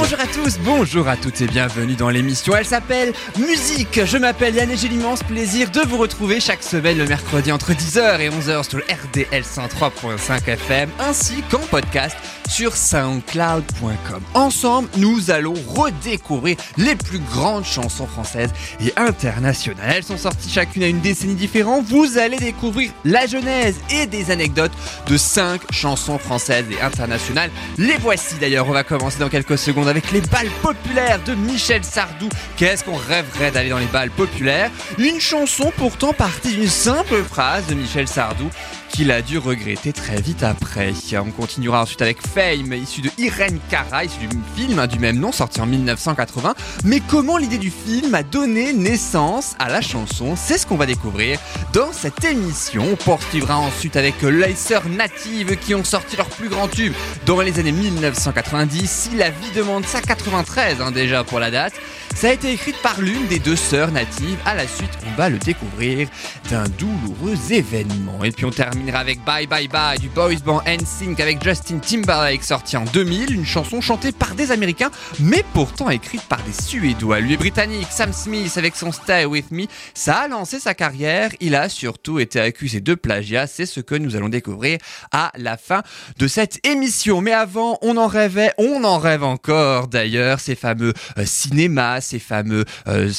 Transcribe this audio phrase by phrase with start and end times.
[0.00, 2.54] Bonjour à tous, bonjour à toutes et bienvenue dans l'émission.
[2.54, 4.04] Elle s'appelle Musique.
[4.04, 7.72] Je m'appelle Yann et j'ai l'immense plaisir de vous retrouver chaque semaine le mercredi entre
[7.72, 12.16] 10h et 11h sur le RDL 103.5 FM ainsi qu'en podcast
[12.48, 14.22] sur soundcloud.com.
[14.34, 19.92] Ensemble, nous allons redécouvrir les plus grandes chansons françaises et internationales.
[19.96, 21.84] Elles sont sorties chacune à une décennie différente.
[21.86, 24.72] Vous allez découvrir la genèse et des anecdotes
[25.08, 27.50] de 5 chansons françaises et internationales.
[27.76, 28.68] Les voici d'ailleurs.
[28.68, 32.28] On va commencer dans quelques secondes avec les balles populaires de Michel Sardou.
[32.56, 34.70] Qu'est-ce qu'on rêverait d'aller dans les balles populaires?
[34.98, 38.50] Une chanson pourtant partie d'une simple phrase de Michel Sardou
[38.88, 40.92] qu'il a dû regretter très vite après.
[41.14, 45.18] On continuera ensuite avec Fame, issu de Irène Cara, issu du film hein, du même
[45.18, 46.54] nom, sorti en 1980.
[46.84, 50.34] Mais comment l'idée du film a donné naissance à la chanson?
[50.36, 51.38] C'est ce qu'on va découvrir
[51.72, 52.84] dans cette émission.
[52.92, 56.94] On poursuivra ensuite avec les sœurs natives qui ont sorti leur plus grand tube
[57.26, 58.90] dans les années 1990.
[58.90, 61.74] Si la vie demande ça, 93 hein, déjà pour la date.
[62.18, 64.38] Ça a été écrit par l'une des deux sœurs natives.
[64.44, 66.08] À la suite, on va le découvrir
[66.50, 68.24] d'un douloureux événement.
[68.24, 72.42] Et puis on terminera avec Bye Bye Bye du boys band NSYNC avec Justin Timberlake
[72.42, 77.20] sorti en 2000, une chanson chantée par des Américains mais pourtant écrite par des Suédois.
[77.20, 81.30] Lui britannique, Sam Smith avec son Stay With Me, ça a lancé sa carrière.
[81.38, 83.46] Il a surtout été accusé de plagiat.
[83.46, 84.78] C'est ce que nous allons découvrir
[85.12, 85.84] à la fin
[86.18, 87.20] de cette émission.
[87.20, 92.18] Mais avant, on en rêvait, on en rêve encore d'ailleurs, ces fameux euh, cinémas, ces
[92.18, 93.10] fameux euh,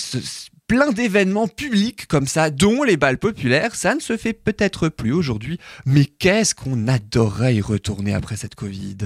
[0.68, 5.12] plein d'événements publics comme ça, dont les balles populaires, ça ne se fait peut-être plus
[5.12, 8.97] aujourd'hui, mais qu'est-ce qu'on adorerait y retourner après cette Covid?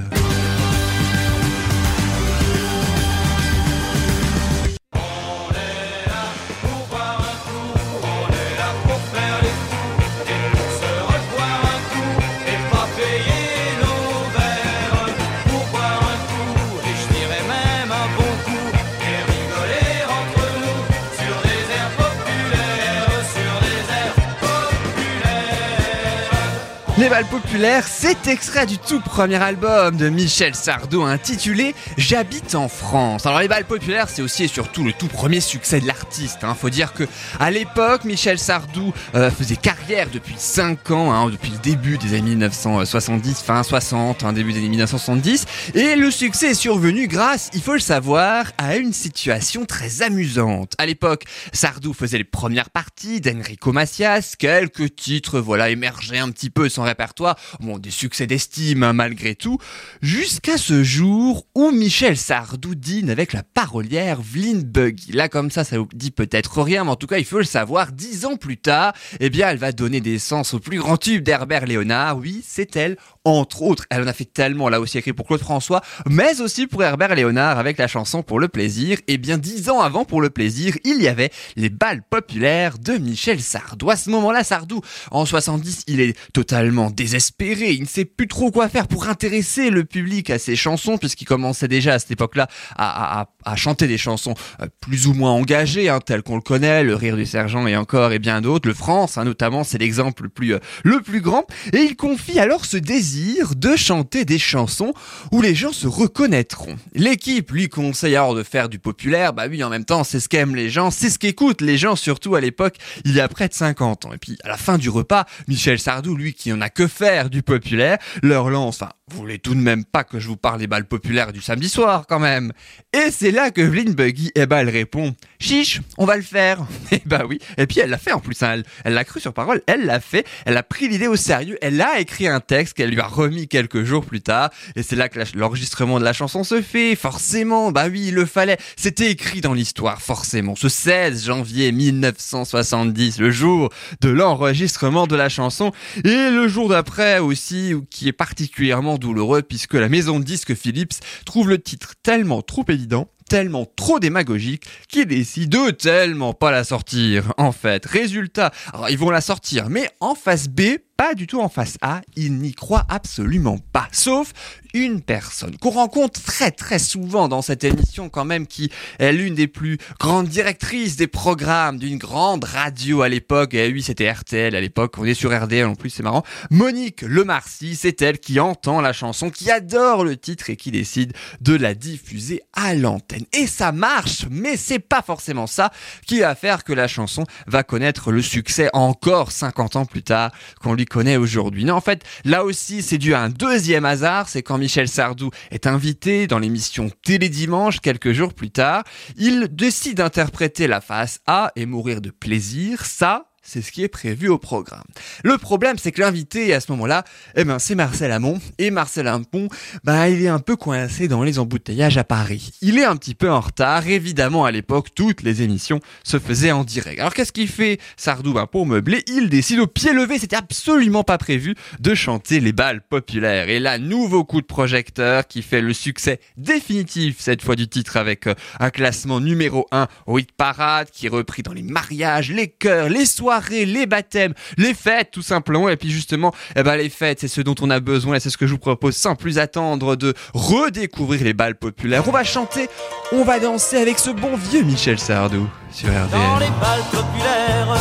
[27.03, 32.69] Les balles populaires, c'est extrait du tout premier album de Michel Sardou intitulé J'habite en
[32.69, 33.25] France.
[33.25, 36.45] Alors les balles populaires, c'est aussi et surtout le tout premier succès de l'artiste.
[36.45, 36.55] Hein.
[36.55, 37.03] Faut dire que
[37.41, 42.13] à l'époque, Michel Sardou euh, faisait carrière depuis 5 ans, hein, depuis le début des
[42.13, 45.45] années 1970, fin 60, hein, début des années 1970.
[45.75, 50.71] Et le succès est survenu grâce, il faut le savoir, à une situation très amusante.
[50.77, 56.49] À l'époque, Sardou faisait les premières parties d'Enrico Macias, quelques titres voilà émergeaient un petit
[56.49, 59.57] peu sans répertoire, bon, des succès d'estime hein, malgré tout,
[60.01, 65.11] jusqu'à ce jour où Michel Sardou dîne avec la parolière Vlyn Buggy.
[65.11, 67.45] Là, comme ça, ça vous dit peut-être rien, mais en tout cas, il faut le
[67.45, 71.23] savoir, dix ans plus tard, eh bien, elle va donner naissance au plus grand tube
[71.23, 72.19] d'Herbert Léonard.
[72.19, 73.85] Oui, c'est elle, entre autres.
[73.89, 77.15] Elle en a fait tellement, là aussi écrit pour Claude François, mais aussi pour Herbert
[77.15, 78.99] Léonard avec la chanson Pour le plaisir.
[79.07, 82.93] Et bien, dix ans avant Pour le plaisir, il y avait les balles populaires de
[82.93, 83.89] Michel Sardou.
[83.89, 87.71] À ce moment-là, Sardou, en 70, il est totalement désespéré.
[87.71, 91.25] Il ne sait plus trop quoi faire pour intéresser le public à ses chansons, puisqu'il
[91.25, 95.99] commençait déjà à cette époque-là à, chanter des chansons euh, plus ou moins engagées, hein,
[95.99, 98.67] telles qu'on le connaît, Le Rire du Sergent et encore et bien d'autres.
[98.67, 101.45] Le France, hein, notamment, c'est l'exemple le plus, euh, le plus grand.
[101.71, 104.93] Et il confie alors ce désir de chanter des chansons
[105.31, 106.75] où les gens se reconnaîtront.
[106.93, 109.33] L'équipe lui conseille alors de faire du populaire.
[109.33, 111.95] Bah oui, en même temps, c'est ce qu'aiment les gens, c'est ce qu'écoutent les gens,
[111.95, 114.13] surtout à l'époque, il y a près de 50 ans.
[114.13, 117.29] Et puis, à la fin du repas, Michel Sardou, lui, qui en a que faire
[117.29, 120.67] du populaire, leur lance, vous voulez tout de même pas que je vous parle des
[120.67, 122.51] balles populaires du samedi soir, quand même.
[122.93, 126.59] Et c'est là que Vlyn Buggy, eh ben, elle répond, chiche, on va le faire.
[126.91, 127.39] Et bah oui.
[127.57, 128.63] Et puis elle l'a fait en plus, hein.
[128.83, 131.79] elle l'a cru sur parole, elle l'a fait, elle a pris l'idée au sérieux, elle
[131.81, 134.49] a écrit un texte qu'elle lui a remis quelques jours plus tard.
[134.75, 137.71] Et c'est là que l'enregistrement de la chanson se fait, forcément.
[137.71, 138.57] Bah oui, il le fallait.
[138.75, 140.55] C'était écrit dans l'histoire, forcément.
[140.55, 143.69] Ce 16 janvier 1970, le jour
[144.01, 145.71] de l'enregistrement de la chanson.
[146.03, 150.99] Et le jour d'après aussi, qui est particulièrement douloureux puisque la maison de disques Philips
[151.25, 156.63] trouve le titre tellement trop évident tellement trop démagogique qu'ils décident de tellement pas la
[156.63, 157.33] sortir.
[157.37, 160.61] En fait, résultat, alors ils vont la sortir, mais en face B,
[160.97, 163.87] pas du tout en face A, ils n'y croient absolument pas.
[163.91, 164.31] Sauf
[164.73, 169.35] une personne qu'on rencontre très très souvent dans cette émission quand même, qui est l'une
[169.35, 173.53] des plus grandes directrices des programmes d'une grande radio à l'époque.
[173.53, 176.23] Et oui, c'était RTL à l'époque, on est sur RDL en plus, c'est marrant.
[176.51, 181.13] Monique Lemarcy, c'est elle qui entend la chanson, qui adore le titre et qui décide
[181.41, 183.12] de la diffuser à l'antenne.
[183.33, 185.71] Et ça marche, mais c'est pas forcément ça
[186.05, 190.31] qui va faire que la chanson va connaître le succès encore 50 ans plus tard
[190.61, 191.65] qu'on lui connaît aujourd'hui.
[191.65, 195.31] Non, en fait, là aussi, c'est dû à un deuxième hasard, c'est quand Michel Sardou
[195.51, 198.83] est invité dans l'émission Télédimanche quelques jours plus tard,
[199.17, 202.85] il décide d'interpréter la face A et mourir de plaisir.
[202.85, 204.83] Ça, c'est ce qui est prévu au programme.
[205.23, 207.03] Le problème, c'est que l'invité à ce moment-là,
[207.35, 208.39] eh ben, c'est Marcel Amont.
[208.57, 209.49] Et Marcel Amont,
[209.83, 212.51] bah, il est un peu coincé dans les embouteillages à Paris.
[212.61, 213.87] Il est un petit peu en retard.
[213.87, 216.99] Évidemment, à l'époque, toutes les émissions se faisaient en direct.
[216.99, 218.33] Alors, qu'est-ce qu'il fait, Sardou?
[218.33, 218.65] Ben, pour
[219.07, 223.49] il décide au pied levé, c'était absolument pas prévu, de chanter les balles populaires.
[223.49, 227.97] Et là, nouveau coup de projecteur qui fait le succès définitif, cette fois du titre,
[227.97, 232.31] avec euh, un classement numéro 1 au hit parade, qui est repris dans les mariages,
[232.31, 235.69] les chœurs, les soirées, les baptêmes, les fêtes tout simplement.
[235.69, 238.29] Et puis justement, eh ben, les fêtes, c'est ce dont on a besoin et c'est
[238.29, 242.03] ce que je vous propose sans plus attendre de redécouvrir les balles populaires.
[242.07, 242.69] On va chanter,
[243.11, 246.09] on va danser avec ce bon vieux Michel Sardou sur RDL.
[246.11, 247.77] Dans les balles populaires,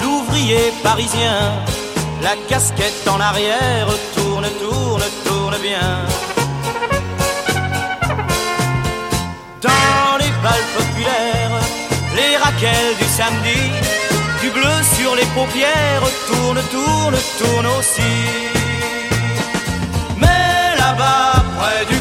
[0.00, 1.52] l'ouvrier parisien,
[2.22, 6.06] la casquette en arrière, tourne, tourne, tourne bien.
[9.60, 11.60] Dans les balles populaires,
[12.16, 13.70] les raquelles du samedi,
[14.42, 18.14] du bleu sur les paupières, tourne, tourne, tourne aussi.
[20.18, 21.98] Mais là-bas, près du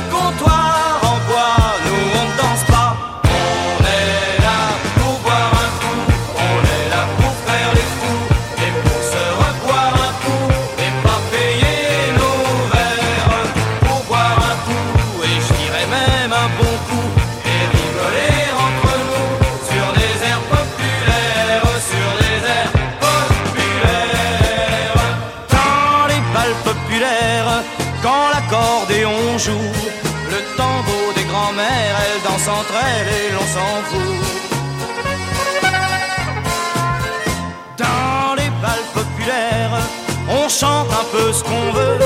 [40.61, 41.97] chante un peu ce qu'on veut,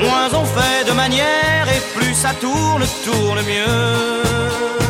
[0.00, 4.87] moins on fait de manière et plus ça tourne, tourne mieux.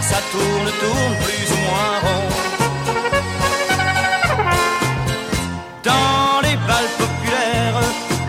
[0.00, 2.28] Ça tourne, tourne plus ou moins rond.
[5.84, 7.80] Dans les balles populaires,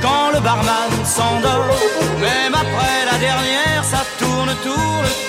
[0.01, 1.75] quand le barman s'endort,
[2.19, 5.09] même après la dernière, ça tourne, tourne,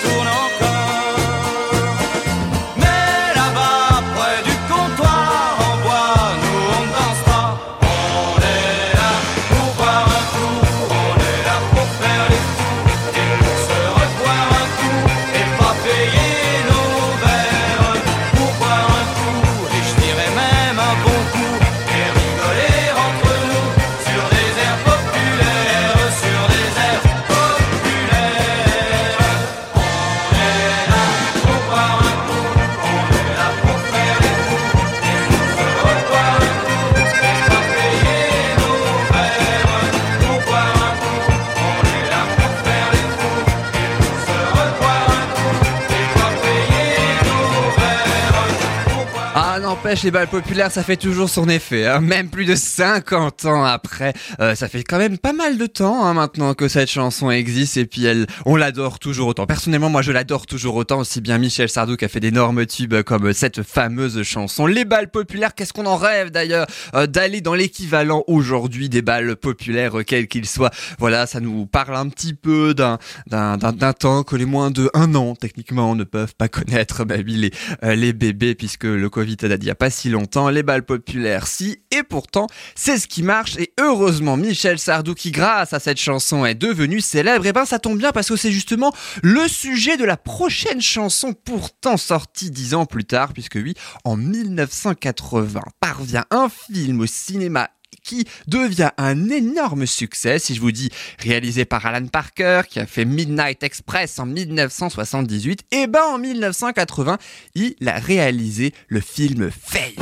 [49.91, 51.99] n'empêche, les balles populaires, ça fait toujours son effet, hein.
[51.99, 54.13] même plus de 50 ans après.
[54.39, 57.75] Euh, ça fait quand même pas mal de temps hein, maintenant que cette chanson existe
[57.75, 59.45] et puis elle, on l'adore toujours autant.
[59.45, 63.01] Personnellement, moi je l'adore toujours autant, aussi bien Michel Sardou qui a fait d'énormes tubes
[63.01, 64.65] comme cette fameuse chanson.
[64.65, 69.35] Les balles populaires, qu'est-ce qu'on en rêve d'ailleurs euh, d'aller dans l'équivalent aujourd'hui des balles
[69.35, 70.71] populaires, euh, quels qu'ils soient.
[70.99, 75.15] Voilà, ça nous parle un petit peu d'un d'un temps que les moins de un
[75.15, 77.03] an techniquement ne peuvent pas connaître.
[77.03, 77.51] Bah oui, les
[77.83, 82.03] euh, les bébés puisque le Covid a pas si longtemps, les balles populaires si et
[82.03, 82.45] pourtant
[82.75, 87.01] c'est ce qui marche et heureusement Michel Sardou qui grâce à cette chanson est devenu
[87.01, 90.81] célèbre et ben ça tombe bien parce que c'est justement le sujet de la prochaine
[90.81, 93.73] chanson pourtant sortie dix ans plus tard puisque oui
[94.03, 97.71] en 1980 parvient un film au cinéma
[98.03, 100.89] qui devient un énorme succès, si je vous dis
[101.19, 107.17] réalisé par Alan Parker, qui a fait Midnight Express en 1978, et ben en 1980,
[107.55, 109.95] il a réalisé le film Faye.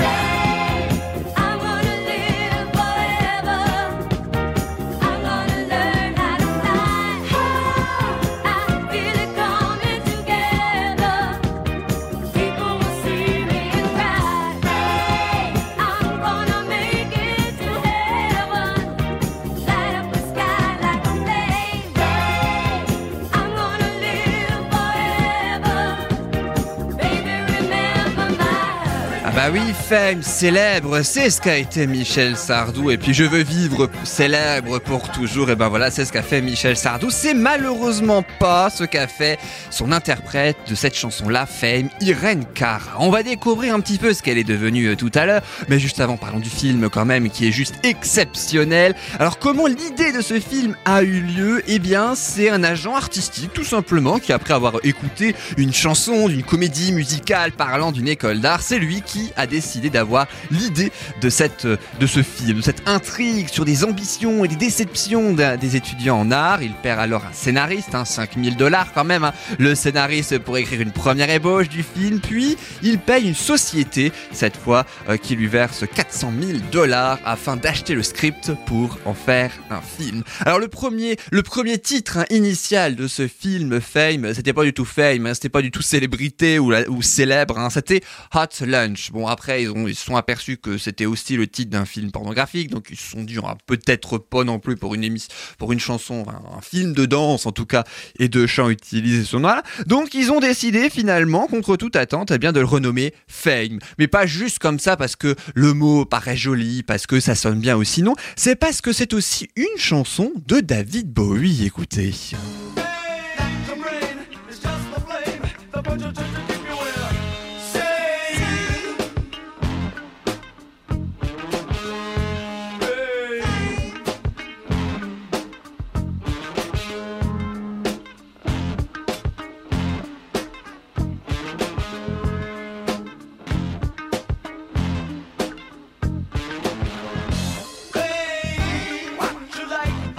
[29.39, 32.91] Bah oui, fame, célèbre, c'est ce qu'a été Michel Sardou.
[32.91, 35.49] Et puis je veux vivre célèbre pour toujours.
[35.49, 37.09] Et ben voilà, c'est ce qu'a fait Michel Sardou.
[37.09, 42.97] C'est malheureusement pas ce qu'a fait son interprète de cette chanson-là, Fame, Irène Cara.
[42.99, 45.41] On va découvrir un petit peu ce qu'elle est devenue euh, tout à l'heure.
[45.69, 48.93] Mais juste avant, parlons du film quand même, qui est juste exceptionnel.
[49.19, 51.63] Alors comment l'idée de ce film a eu lieu?
[51.67, 56.43] Eh bien, c'est un agent artistique, tout simplement, qui après avoir écouté une chanson d'une
[56.43, 61.67] comédie musicale parlant d'une école d'art, c'est lui qui a décidé d'avoir l'idée de cette
[61.99, 66.31] de ce film, de cette intrigue sur des ambitions et des déceptions des étudiants en
[66.31, 66.61] art.
[66.61, 70.81] Il perd alors un scénariste, hein, 5000 dollars quand même, hein, le scénariste pour écrire
[70.81, 75.47] une première ébauche du film, puis il paye une société, cette fois, euh, qui lui
[75.47, 80.23] verse 400 000 dollars afin d'acheter le script pour en faire un film.
[80.45, 84.73] Alors le premier, le premier titre hein, initial de ce film Fame, c'était pas du
[84.73, 88.01] tout Fame, hein, c'était pas du tout célébrité ou, célèbre, hein, c'était
[88.33, 89.11] Hot Lunch.
[89.27, 92.69] Après ils ont ils se sont aperçus que c'était aussi le titre d'un film pornographique,
[92.69, 95.71] donc ils se sont dit on va peut-être pas non plus pour une émission, pour
[95.71, 97.83] une chanson, un film de danse en tout cas
[98.17, 99.63] et de chant utiliser ce nom-là.
[99.87, 104.07] Donc ils ont décidé finalement contre toute attente eh bien de le renommer Fame, mais
[104.07, 107.75] pas juste comme ça parce que le mot paraît joli, parce que ça sonne bien
[107.75, 111.65] aussi non, c'est parce que c'est aussi une chanson de David Bowie.
[111.65, 112.13] Écoutez.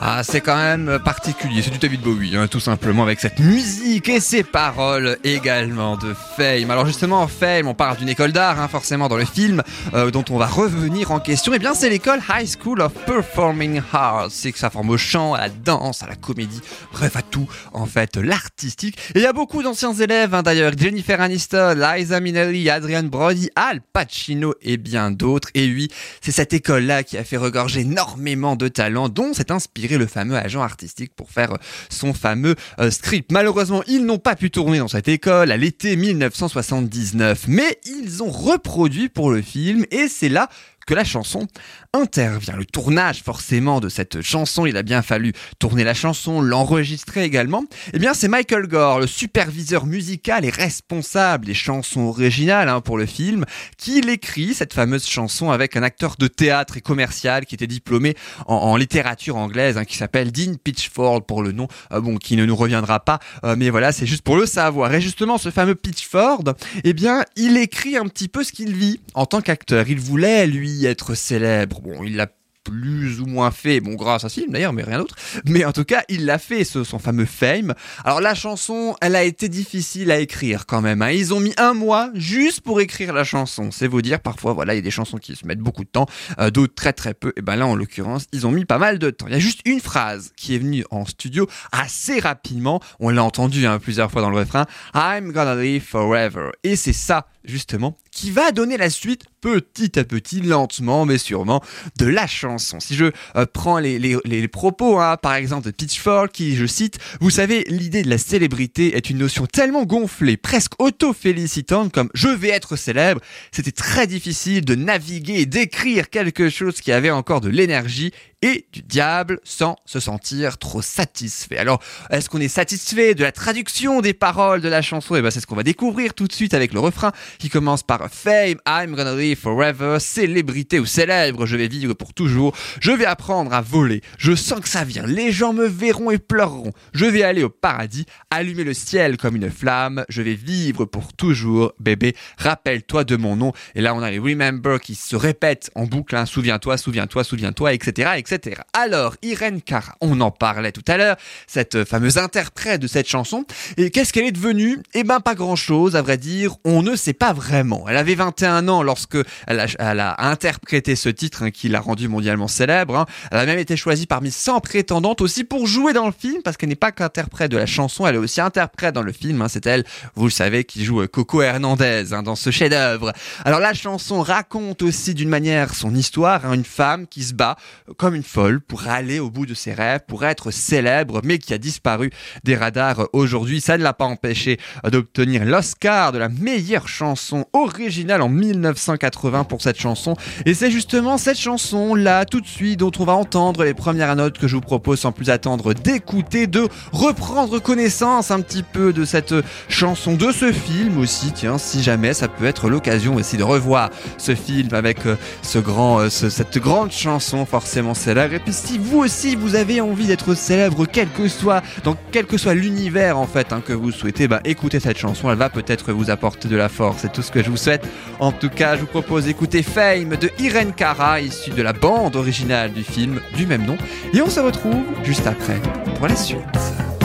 [0.02, 4.08] Ah, c'est quand même particulier, c'est du David Bowie, hein, tout simplement, avec cette musique
[4.08, 6.70] et ces paroles également de Fame.
[6.70, 10.24] Alors justement, Fame, on parle d'une école d'art, hein, forcément, dans le film, euh, dont
[10.30, 11.52] on va revenir en question.
[11.54, 14.28] Eh bien, c'est l'école High School of Performing Arts.
[14.30, 16.62] C'est que ça forme au chant, à la danse, à la comédie,
[16.94, 18.96] bref, à tout, en fait, l'artistique.
[19.14, 23.50] Et il y a beaucoup d'anciens élèves, hein, d'ailleurs, Jennifer Aniston, Liza Minnelli, Adrian Brody,
[23.54, 25.50] Al Pacino et bien d'autres.
[25.52, 25.88] Et oui,
[26.22, 30.36] c'est cette école-là qui a fait regorger énormément de talents, dont s'est inspiré le fameux
[30.36, 33.32] agent artistique pour faire euh, son fameux euh, script.
[33.32, 38.30] Malheureusement, ils n'ont pas pu tourner dans cette école à l'été 1979, mais ils ont
[38.30, 40.48] reproduit pour le film et c'est là
[40.86, 41.46] que la chanson
[41.92, 42.56] intervient.
[42.56, 47.64] Le tournage forcément de cette chanson, il a bien fallu tourner la chanson, l'enregistrer également.
[47.92, 52.98] Eh bien c'est Michael Gore, le superviseur musical et responsable des chansons originales hein, pour
[52.98, 53.44] le film,
[53.76, 58.14] qui l'écrit cette fameuse chanson avec un acteur de théâtre et commercial qui était diplômé
[58.46, 62.46] en, littérature anglaise, hein, qui s'appelle Dean Pitchford pour le nom, euh, bon qui ne
[62.46, 64.92] nous reviendra pas, euh, mais voilà c'est juste pour le savoir.
[64.94, 66.44] Et justement ce fameux Pitchford,
[66.84, 69.88] eh bien il écrit un petit peu ce qu'il vit en tant qu'acteur.
[69.88, 72.26] Il voulait lui être célèbre Bon, il l'a
[72.64, 75.14] plus ou moins fait, bon grâce à ce film d'ailleurs, mais rien d'autre.
[75.46, 77.74] Mais en tout cas, il l'a fait, son fameux Fame.
[78.04, 81.02] Alors la chanson, elle a été difficile à écrire quand même.
[81.02, 81.10] Hein.
[81.10, 83.70] Ils ont mis un mois juste pour écrire la chanson.
[83.70, 85.88] C'est vous dire, parfois, voilà, il y a des chansons qui se mettent beaucoup de
[85.88, 86.06] temps,
[86.38, 87.32] euh, d'autres très très peu.
[87.36, 89.26] Et ben là, en l'occurrence, ils ont mis pas mal de temps.
[89.26, 92.80] Il y a juste une phrase qui est venue en studio assez rapidement.
[92.98, 94.66] On l'a entendu hein, plusieurs fois dans le refrain.
[94.94, 96.50] I'm gonna live forever.
[96.62, 101.62] Et c'est ça justement, qui va donner la suite petit à petit, lentement mais sûrement,
[101.98, 102.80] de la chanson.
[102.80, 103.06] Si je
[103.36, 108.02] euh, prends les, propos, hein, par exemple de Pitchfork, qui, je cite, vous savez, l'idée
[108.02, 113.20] de la célébrité est une notion tellement gonflée, presque auto-félicitante comme je vais être célèbre,
[113.52, 118.66] c'était très difficile de naviguer et d'écrire quelque chose qui avait encore de l'énergie et
[118.72, 121.58] du diable sans se sentir trop satisfait.
[121.58, 125.14] Alors, est-ce qu'on est satisfait de la traduction des paroles de la chanson?
[125.14, 127.48] Et eh ben, c'est ce qu'on va découvrir tout de suite avec le refrain qui
[127.48, 132.56] commence par Fame, I'm gonna live forever, célébrité ou célèbre, je vais vivre pour toujours,
[132.80, 136.18] je vais apprendre à voler, je sens que ça vient, les gens me verront et
[136.18, 140.84] pleureront, je vais aller au paradis, allumer le ciel comme une flamme, je vais vivre
[140.84, 143.52] pour toujours, bébé, rappelle-toi de mon nom.
[143.74, 146.26] Et là, on a les Remember qui se répètent en boucle, hein.
[146.26, 148.29] souviens-toi, souviens-toi, souviens-toi, etc., etc.
[148.72, 153.44] Alors, Irène Cara, on en parlait tout à l'heure, cette fameuse interprète de cette chanson,
[153.76, 154.78] et qu'est-ce qu'elle est devenue?
[154.94, 157.86] Eh ben, pas grand-chose, à vrai dire, on ne sait pas vraiment.
[157.88, 162.48] Elle avait 21 ans lorsque elle a, interprété ce titre hein, qui l'a rendu mondialement
[162.48, 162.96] célèbre.
[162.96, 163.06] Hein.
[163.30, 166.56] Elle a même été choisie parmi 100 prétendantes aussi pour jouer dans le film, parce
[166.56, 169.42] qu'elle n'est pas qu'interprète de la chanson, elle est aussi interprète dans le film.
[169.42, 169.48] Hein.
[169.48, 169.84] C'est elle,
[170.14, 173.12] vous le savez, qui joue Coco Hernandez dans ce chef-d'œuvre.
[173.44, 177.56] Alors la chanson raconte aussi d'une manière son histoire, une femme qui se bat
[177.96, 181.52] comme une folle pour aller au bout de ses rêves, pour être célèbre, mais qui
[181.54, 182.10] a disparu
[182.44, 183.60] des radars aujourd'hui.
[183.60, 184.58] Ça ne l'a pas empêché
[184.90, 190.14] d'obtenir l'Oscar de la meilleure chanson originale en 1980 pour cette chanson.
[190.46, 194.16] Et c'est justement cette chanson là, tout de suite, dont on va entendre les premières
[194.16, 198.92] notes que je vous propose sans plus attendre d'écouter, de reprendre connaissance un petit peu
[198.92, 199.34] de cette
[199.68, 201.32] chanson, de ce film aussi.
[201.32, 204.98] Tiens, si jamais ça peut être l'occasion aussi de revoir ce film avec
[205.42, 210.08] ce grand, ce- cette grande chanson forcément Et puis si vous aussi vous avez envie
[210.08, 213.92] d'être célèbre, quel que soit, dans quel que soit l'univers en fait hein, que vous
[213.92, 216.98] souhaitez, bah écoutez cette chanson, elle va peut-être vous apporter de la force.
[217.02, 217.86] C'est tout ce que je vous souhaite.
[218.18, 222.16] En tout cas, je vous propose d'écouter Fame de Irene Cara, issue de la bande
[222.16, 223.78] originale du film du même nom.
[224.12, 225.60] Et on se retrouve juste après
[225.96, 226.99] pour la suite.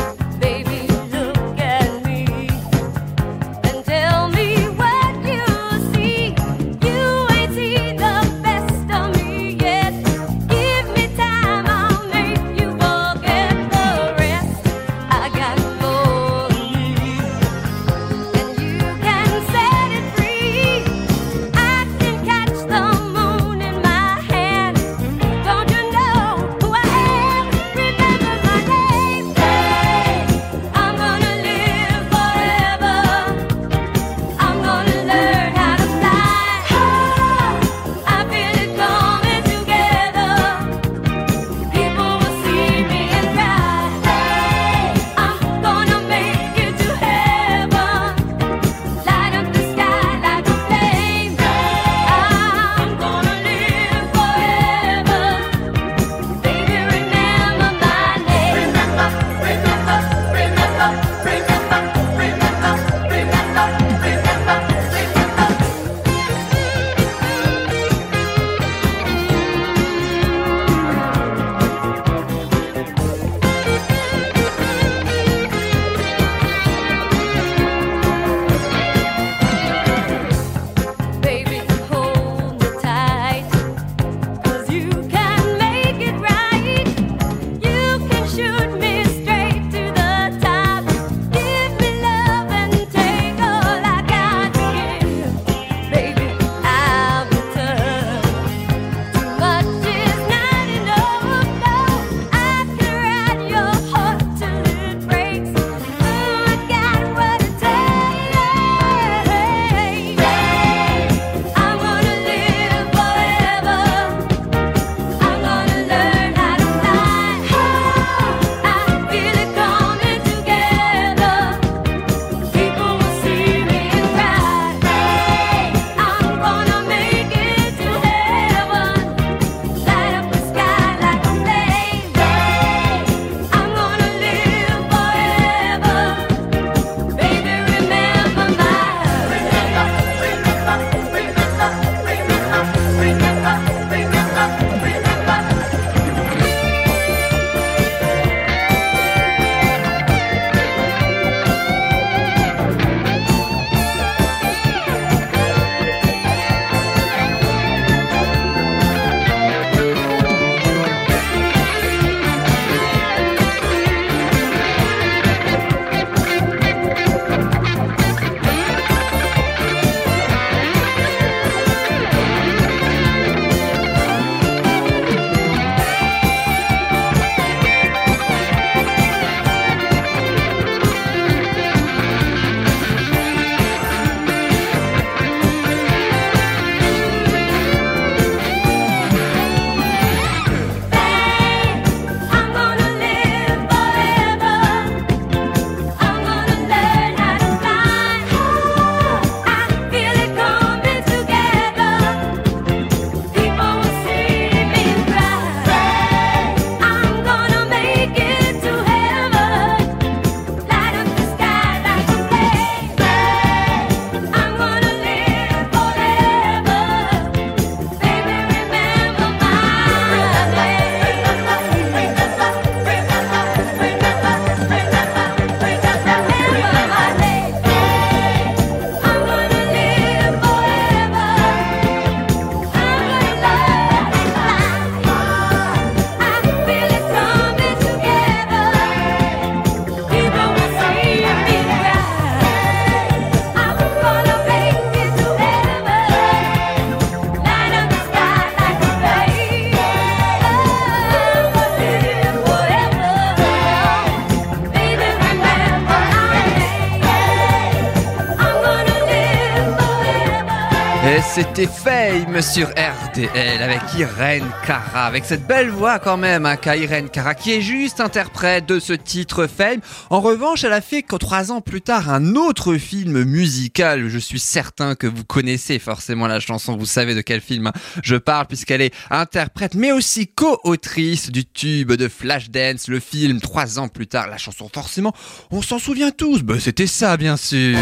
[261.36, 266.78] C'était Fame sur RDL avec Irène Cara, avec cette belle voix quand même, hein, qu'a
[266.78, 269.82] Irène Cara, qui est juste interprète de ce titre Fame.
[270.10, 274.08] En revanche, elle a fait que trois ans plus tard un autre film musical.
[274.08, 278.16] Je suis certain que vous connaissez forcément la chanson, vous savez de quel film je
[278.16, 283.90] parle, puisqu'elle est interprète, mais aussi co-autrice du tube de Flashdance, le film trois ans
[283.90, 284.30] plus tard.
[284.30, 285.14] La chanson, forcément,
[285.52, 286.44] on s'en souvient tous.
[286.44, 287.78] Bah, c'était ça, bien sûr.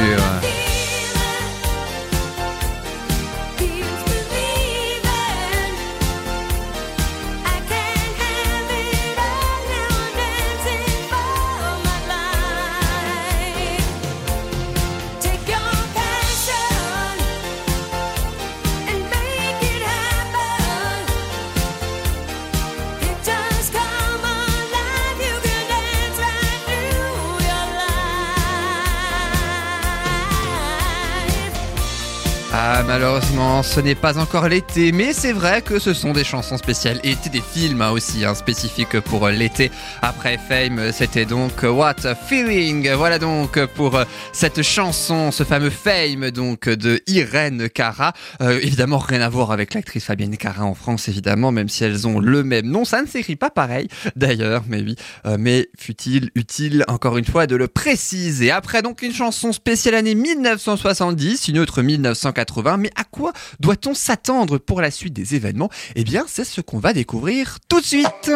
[33.64, 37.16] Ce n'est pas encore l'été, mais c'est vrai que ce sont des chansons spéciales et
[37.32, 39.72] des films aussi hein, spécifiques pour l'été.
[40.02, 42.92] Après Fame, c'était donc What a Feeling.
[42.92, 44.00] Voilà donc pour
[44.34, 48.14] cette chanson, ce fameux Fame donc de Irène Cara.
[48.42, 52.06] Euh, évidemment, rien à voir avec l'actrice Fabienne Cara en France, évidemment, même si elles
[52.08, 52.84] ont le même nom.
[52.84, 54.96] Ça ne s'écrit pas pareil, d'ailleurs, mais oui.
[55.26, 58.52] Euh, mais fut-il utile, encore une fois, de le préciser.
[58.52, 62.78] Après donc une chanson spéciale année 1970, une autre 1980.
[62.78, 65.70] Mais à quoi doit-on s'attendre pour la suite des événements?
[65.96, 68.32] Eh bien, c'est ce qu'on va découvrir tout de suite.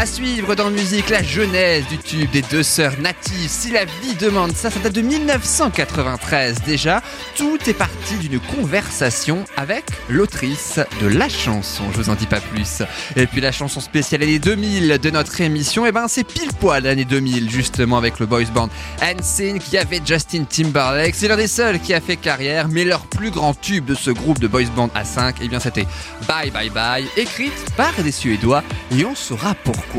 [0.00, 3.50] À suivre dans musique la genèse du tube des deux sœurs natives.
[3.50, 7.02] Si la vie demande ça, ça date de 1993 déjà.
[7.36, 11.84] Tout est parti d'une conversation avec l'autrice de la chanson.
[11.92, 12.82] Je vous en dis pas plus.
[13.14, 16.84] Et puis la chanson spéciale année 2000 de notre émission, eh ben c'est pile poil
[16.84, 18.70] l'année 2000 justement avec le boys band
[19.02, 21.14] NSYNC qui avait Justin Timberlake.
[21.14, 24.10] C'est l'un des seuls qui a fait carrière, mais leur plus grand tube de ce
[24.10, 25.86] groupe de boys band à 5, eh bien c'était
[26.26, 28.64] Bye Bye Bye, écrite par des Suédois
[28.96, 29.89] et on saura pourquoi.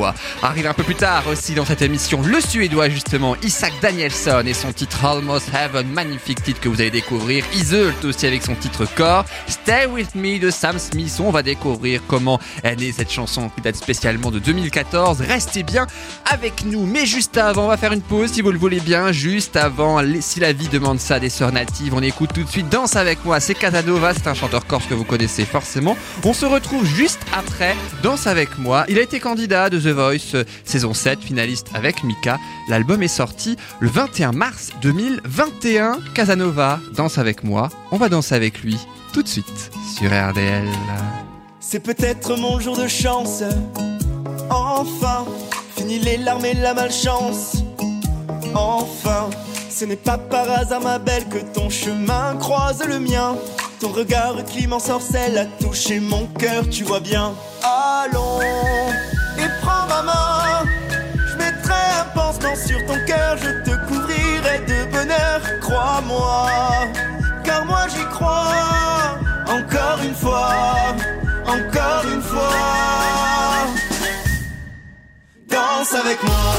[0.42, 4.54] Arrive un peu plus tard aussi dans cette émission le Suédois justement Isaac Danielson et
[4.54, 7.44] son titre Almost Heaven, magnifique titre que vous allez découvrir.
[7.54, 9.26] Iseult aussi avec son titre Core.
[9.48, 13.62] Stay With Me de Sam Smith, on va découvrir comment est née cette chanson qui
[13.62, 15.22] date spécialement de 2014.
[15.22, 15.88] Restez bien
[16.32, 19.12] avec nous, mais juste avant, on va faire une pause si vous le voulez bien.
[19.12, 22.70] Juste avant, si la vie demande ça des sœurs natives, on écoute tout de suite
[22.70, 23.40] Danse avec moi.
[23.40, 25.98] C'est Casanova, c'est un chanteur corse que vous connaissez forcément.
[26.24, 28.86] On se retrouve juste après Danse avec moi.
[28.88, 32.38] Il a été candidat de The Voice euh, saison 7, finaliste avec Mika.
[32.70, 36.00] L'album est sorti le 21 mars 2021.
[36.14, 37.70] Casanova, danse avec moi.
[37.92, 38.78] On va danser avec lui
[39.14, 40.68] tout de suite sur RDL.
[41.60, 43.44] C'est peut-être mon jour de chance.
[44.50, 45.26] Enfin,
[45.76, 47.64] fini les larmes et la malchance.
[48.54, 49.30] Enfin,
[49.70, 53.36] ce n'est pas par hasard, ma belle, que ton chemin croise le mien.
[53.80, 57.34] Ton regard clim sorcelle a touché mon cœur, tu vois bien.
[57.64, 58.40] Allons
[61.28, 66.50] Je mettrai un pansement sur ton cœur, je te couvrirai de bonheur, crois-moi.
[67.44, 70.50] Car moi j'y crois, encore une fois,
[71.46, 72.50] encore une fois.
[75.50, 76.54] Danse avec moi,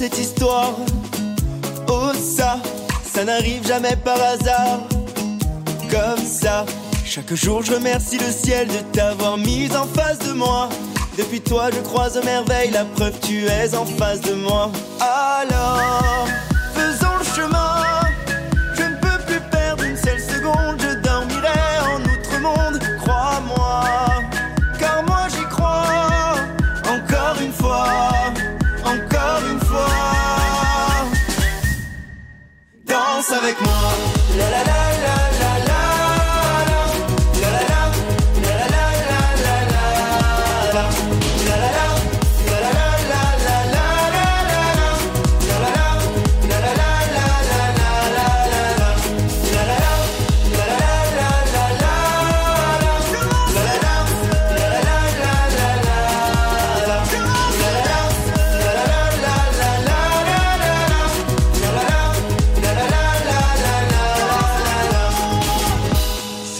[0.00, 0.72] cette histoire.
[1.86, 2.56] Oh ça,
[3.04, 4.80] ça n'arrive jamais par hasard.
[5.90, 6.64] Comme ça,
[7.04, 10.70] chaque jour je remercie le ciel de t'avoir mise en face de moi.
[11.18, 14.70] Depuis toi je croise merveille, la preuve tu es en face de moi.
[15.00, 16.19] Alors,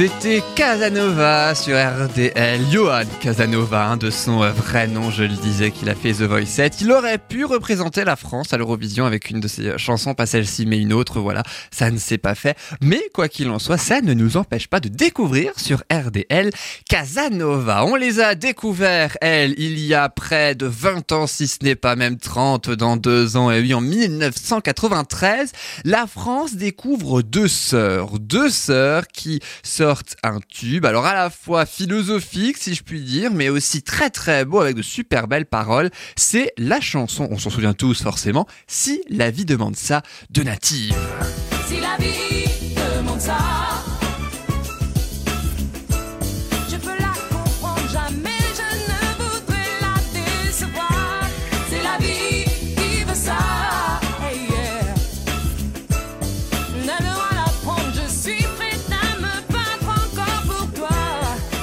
[0.01, 2.63] C'était Casanova sur RDL.
[2.73, 6.47] Johan Casanova, de son euh, vrai nom, je le disais, qu'il a fait The Voice
[6.47, 6.81] 7.
[6.81, 10.25] Il aurait pu représenter la France à l'Eurovision avec une de ses euh, chansons, pas
[10.25, 11.21] celle-ci, mais une autre.
[11.21, 12.57] Voilà, ça ne s'est pas fait.
[12.81, 16.51] Mais quoi qu'il en soit, ça ne nous empêche pas de découvrir sur RDL
[16.89, 17.85] Casanova.
[17.85, 21.75] On les a découverts, elles, il y a près de 20 ans, si ce n'est
[21.75, 23.51] pas même 30, dans deux ans.
[23.51, 25.53] Et oui, en 1993,
[25.85, 28.19] la France découvre deux sœurs.
[28.19, 29.90] Deux sœurs qui sortent
[30.23, 34.45] un tube, alors à la fois philosophique si je puis dire, mais aussi très très
[34.45, 35.91] beau avec de super belles paroles.
[36.17, 40.95] C'est la chanson, on s'en souvient tous forcément, Si la vie demande ça de Native.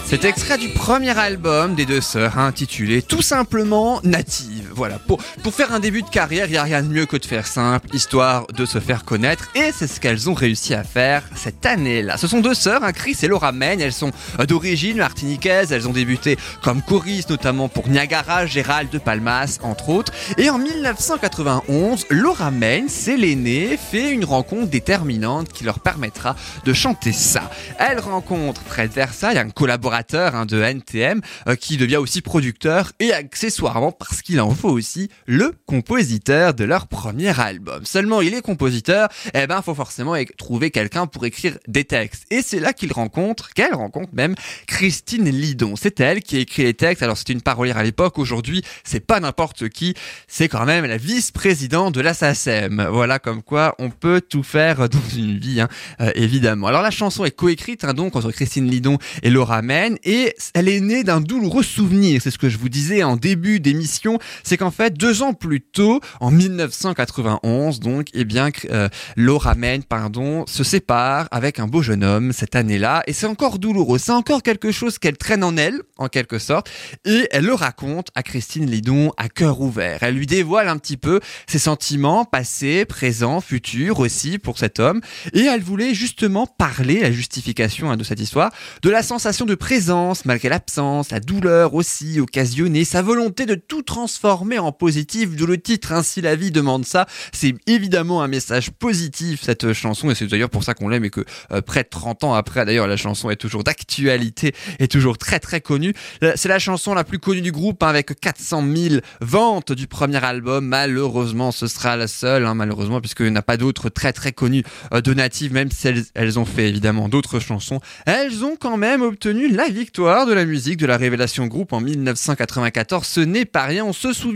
[0.09, 4.56] Cet extrait du premier album des deux sœurs intitulé tout simplement Native.
[4.77, 5.19] Voilà, pour,
[5.51, 7.87] faire un début de carrière, il n'y a rien de mieux que de faire simple,
[7.95, 12.17] histoire de se faire connaître, et c'est ce qu'elles ont réussi à faire cette année-là.
[12.17, 15.87] Ce sont deux sœurs, hein, Chris et Laura Main, elles sont euh, d'origine martiniquaise, elles
[15.87, 22.05] ont débuté comme choristes, notamment pour Niagara, Gérald de Palmas, entre autres, et en 1991,
[22.11, 26.35] Laura Main, c'est l'aînée, fait une rencontre déterminante qui leur permettra
[26.65, 27.49] de chanter ça.
[27.79, 33.11] Elle rencontre de Versailles un collaborateur hein, de NTM euh, qui devient aussi producteur et
[33.11, 37.85] accessoirement parce qu'il en faut aussi le compositeur de leur premier album.
[37.85, 42.25] Seulement il est compositeur, eh ben faut forcément trouver quelqu'un pour écrire des textes.
[42.31, 44.35] Et c'est là qu'il rencontre, qu'elle rencontre même
[44.67, 45.75] Christine Lidon.
[45.75, 47.03] C'est elle qui écrit les textes.
[47.03, 48.17] Alors c'était une parolière à l'époque.
[48.17, 49.93] Aujourd'hui c'est pas n'importe qui.
[50.27, 52.87] C'est quand même la vice-présidente de la SACEM.
[52.91, 55.67] Voilà comme quoi on peut tout faire dans une vie, hein,
[56.01, 56.67] euh, évidemment.
[56.67, 60.69] Alors la chanson est coécrite hein, donc entre Christine Lidon et Laura Men et elle
[60.69, 62.21] est née d'un douloureux souvenir.
[62.21, 64.19] C'est ce que je vous disais en début d'émission.
[64.43, 69.83] C'est qu'en fait deux ans plus tôt, en 1991, donc, eh bien, euh, Laura Men,
[69.83, 73.99] pardon, se sépare avec un beau jeune homme cette année-là et c'est encore douloureux.
[73.99, 76.69] C'est encore quelque chose qu'elle traîne en elle, en quelque sorte,
[77.05, 79.99] et elle le raconte à Christine Lidon à cœur ouvert.
[80.01, 85.01] Elle lui dévoile un petit peu ses sentiments passés, présents, futurs aussi pour cet homme
[85.33, 89.55] et elle voulait justement parler, la justification hein, de cette histoire, de la sensation de
[89.55, 95.45] présence malgré l'absence, la douleur aussi occasionnée, sa volonté de tout transformer en positif, d'où
[95.45, 97.07] le titre Ainsi la vie demande ça.
[97.33, 101.09] C'est évidemment un message positif cette chanson et c'est d'ailleurs pour ça qu'on l'aime et
[101.09, 105.17] que euh, près de 30 ans après d'ailleurs la chanson est toujours d'actualité et toujours
[105.17, 105.93] très très connue.
[106.23, 109.87] Euh, C'est la chanson la plus connue du groupe hein, avec 400 000 ventes du
[109.87, 110.65] premier album.
[110.65, 114.31] Malheureusement ce sera la seule hein, malheureusement puisqu'il n'y en a pas d'autres très très
[114.31, 117.79] connues euh, de Native même si elles, ont fait évidemment d'autres chansons.
[118.05, 121.79] Elles ont quand même obtenu la victoire de la musique de la Révélation Group en
[121.79, 123.05] 1994.
[123.05, 123.85] Ce n'est pas rien.
[123.85, 124.26] On se souvient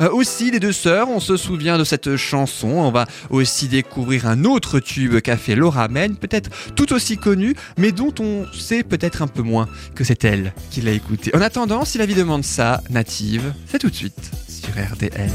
[0.00, 1.08] euh, aussi des deux sœurs.
[1.08, 2.68] On se souvient de cette chanson.
[2.68, 7.54] On va aussi découvrir un autre tube qu'a fait Laura Men, peut-être tout aussi connu,
[7.78, 11.34] mais dont on sait peut-être un peu moins que c'est elle qui l'a écouté.
[11.34, 15.30] En attendant, si la vie demande ça, Native, c'est tout de suite sur RDL.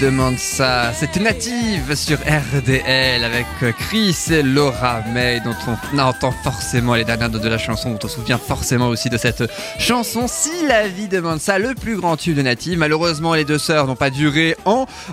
[0.00, 3.46] Demande ça, c'était native sur RDL avec
[3.78, 8.06] Chris et Laura May dont on entend forcément les dernières notes de la chanson, on
[8.06, 9.44] se souvient forcément aussi de cette
[9.78, 10.26] chanson.
[10.28, 12.78] Si la vie demande ça, le plus grand tube de native.
[12.78, 14.54] Malheureusement, les deux sœurs n'ont pas duré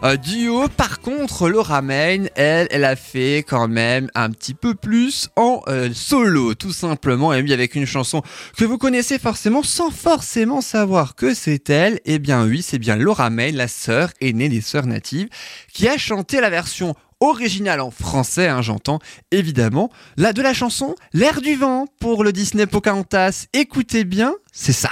[0.03, 0.67] euh, duo.
[0.67, 5.61] Par contre, Laura May, elle, elle a fait quand même un petit peu plus en
[5.67, 7.33] euh, solo, tout simplement.
[7.33, 8.21] Et oui, avec une chanson
[8.57, 11.99] que vous connaissez forcément sans forcément savoir que c'est elle.
[12.05, 15.29] Eh bien oui, c'est bien Laura May, la sœur aînée des sœurs natives,
[15.73, 18.99] qui a chanté la version originale en français, hein, j'entends,
[19.31, 23.45] évidemment, la de la chanson L'air du vent pour le Disney Pocahontas.
[23.53, 24.91] Écoutez bien, c'est ça.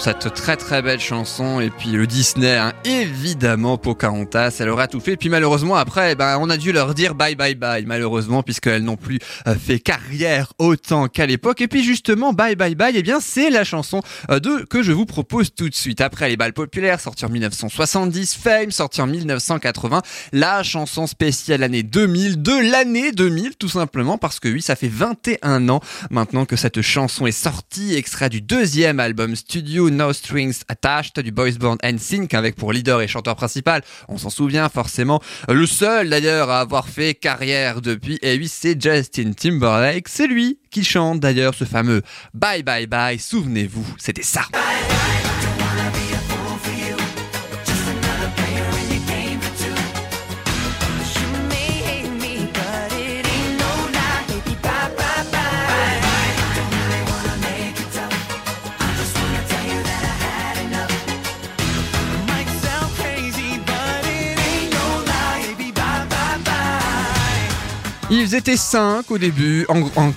[0.00, 1.60] Cette très très belle chanson.
[1.60, 5.16] Et puis le Disney hein, évidemment Pocahontas elle aura tout fait.
[5.16, 8.96] Puis malheureusement après ben on a dû leur dire bye bye bye malheureusement puisqu'elles n'ont
[8.96, 11.60] plus euh, fait carrière autant qu'à l'époque.
[11.60, 14.92] Et puis justement bye bye bye eh bien c'est la chanson euh, de que je
[14.92, 16.00] vous propose tout de suite.
[16.00, 21.82] Après les balles populaires sortie en 1970 Fame sortie en 1980 la chanson spéciale année
[21.82, 26.56] 2000 de l'année 2000 tout simplement parce que oui ça fait 21 ans maintenant que
[26.56, 31.76] cette chanson est sortie extrait du deuxième album studio No Strings Attached du boys band
[31.82, 36.60] NSYNC avec pour leader et chanteur principal, on s'en souvient forcément, le seul d'ailleurs à
[36.60, 41.64] avoir fait carrière depuis, et oui c'est Justin Timberlake, c'est lui qui chante d'ailleurs ce
[41.64, 42.02] fameux
[42.34, 44.42] Bye Bye Bye, souvenez-vous, c'était ça.
[68.10, 69.66] E Ils étaient 5 au début,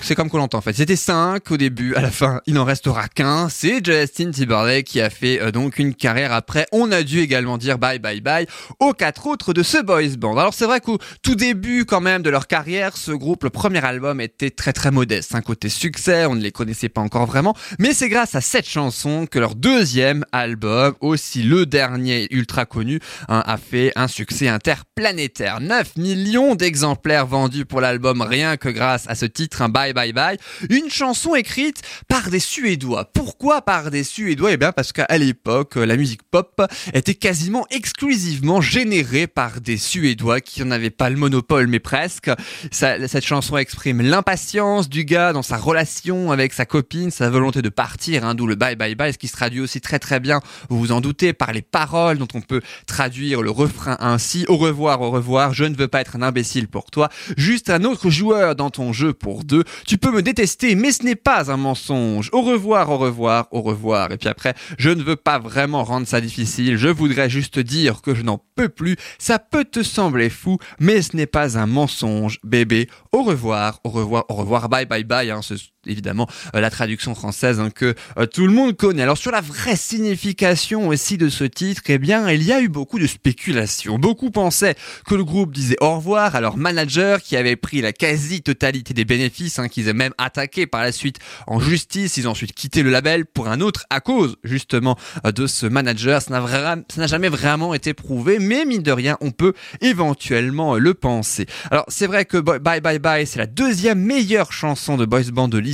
[0.02, 2.54] c'est comme qu'on l'entend en fait, ils étaient 5 au début, à la fin il
[2.54, 6.92] n'en restera qu'un, c'est Justin Timberlake qui a fait euh, donc une carrière après, on
[6.92, 8.46] a dû également dire bye bye bye
[8.78, 10.36] aux quatre autres de ce boys band.
[10.38, 13.84] Alors c'est vrai qu'au tout début quand même de leur carrière, ce groupe, le premier
[13.84, 17.56] album était très très modeste, un côté succès, on ne les connaissait pas encore vraiment,
[17.80, 23.00] mais c'est grâce à cette chanson que leur deuxième album, aussi le dernier ultra connu,
[23.28, 25.60] hein, a fait un succès interplanétaire.
[25.60, 30.12] 9 millions d'exemplaires vendus pour l'album rien que grâce à ce titre, un Bye Bye
[30.12, 30.38] Bye.
[30.70, 33.10] Une chanson écrite par des Suédois.
[33.12, 34.52] Pourquoi par des Suédois?
[34.52, 36.60] Eh bien parce qu'à l'époque, la musique pop
[36.92, 42.30] était quasiment exclusivement générée par des Suédois qui n'en avaient pas le monopole, mais presque.
[42.70, 47.62] Ça- cette chanson exprime l'impatience du gars dans sa relation avec sa copine, sa volonté
[47.62, 50.20] de partir, hein, d'où le Bye Bye Bye, ce qui se traduit aussi très très
[50.20, 54.44] bien, vous vous en doutez, par les paroles dont on peut traduire le refrain ainsi.
[54.48, 57.84] Au revoir, au revoir, je ne veux pas être un imbécile pour toi, juste un
[57.84, 59.64] autre joueur dans ton jeu pour deux.
[59.86, 62.30] Tu peux me détester, mais ce n'est pas un mensonge.
[62.32, 64.12] Au revoir, au revoir, au revoir.
[64.12, 68.02] Et puis après, je ne veux pas vraiment rendre ça difficile, je voudrais juste dire
[68.02, 68.96] que je n'en peux plus.
[69.18, 72.88] Ça peut te sembler fou, mais ce n'est pas un mensonge, bébé.
[73.12, 75.30] Au revoir, au revoir, au revoir, bye bye bye.
[75.30, 75.40] Hein,
[75.86, 79.02] évidemment euh, la traduction française hein, que euh, tout le monde connaît.
[79.02, 82.68] Alors sur la vraie signification aussi de ce titre, eh bien il y a eu
[82.68, 83.98] beaucoup de spéculations.
[83.98, 84.74] Beaucoup pensaient
[85.06, 89.04] que le groupe disait au revoir à leur manager qui avait pris la quasi-totalité des
[89.04, 92.16] bénéfices, hein, qu'ils avaient même attaqué par la suite en justice.
[92.16, 95.66] Ils ont ensuite quitté le label pour un autre à cause justement euh, de ce
[95.66, 96.20] manager.
[96.22, 101.46] Ça n'a jamais vraiment été prouvé, mais mine de rien, on peut éventuellement le penser.
[101.70, 105.48] Alors c'est vrai que Bye Bye Bye, c'est la deuxième meilleure chanson de boys band
[105.48, 105.73] de l'histoire,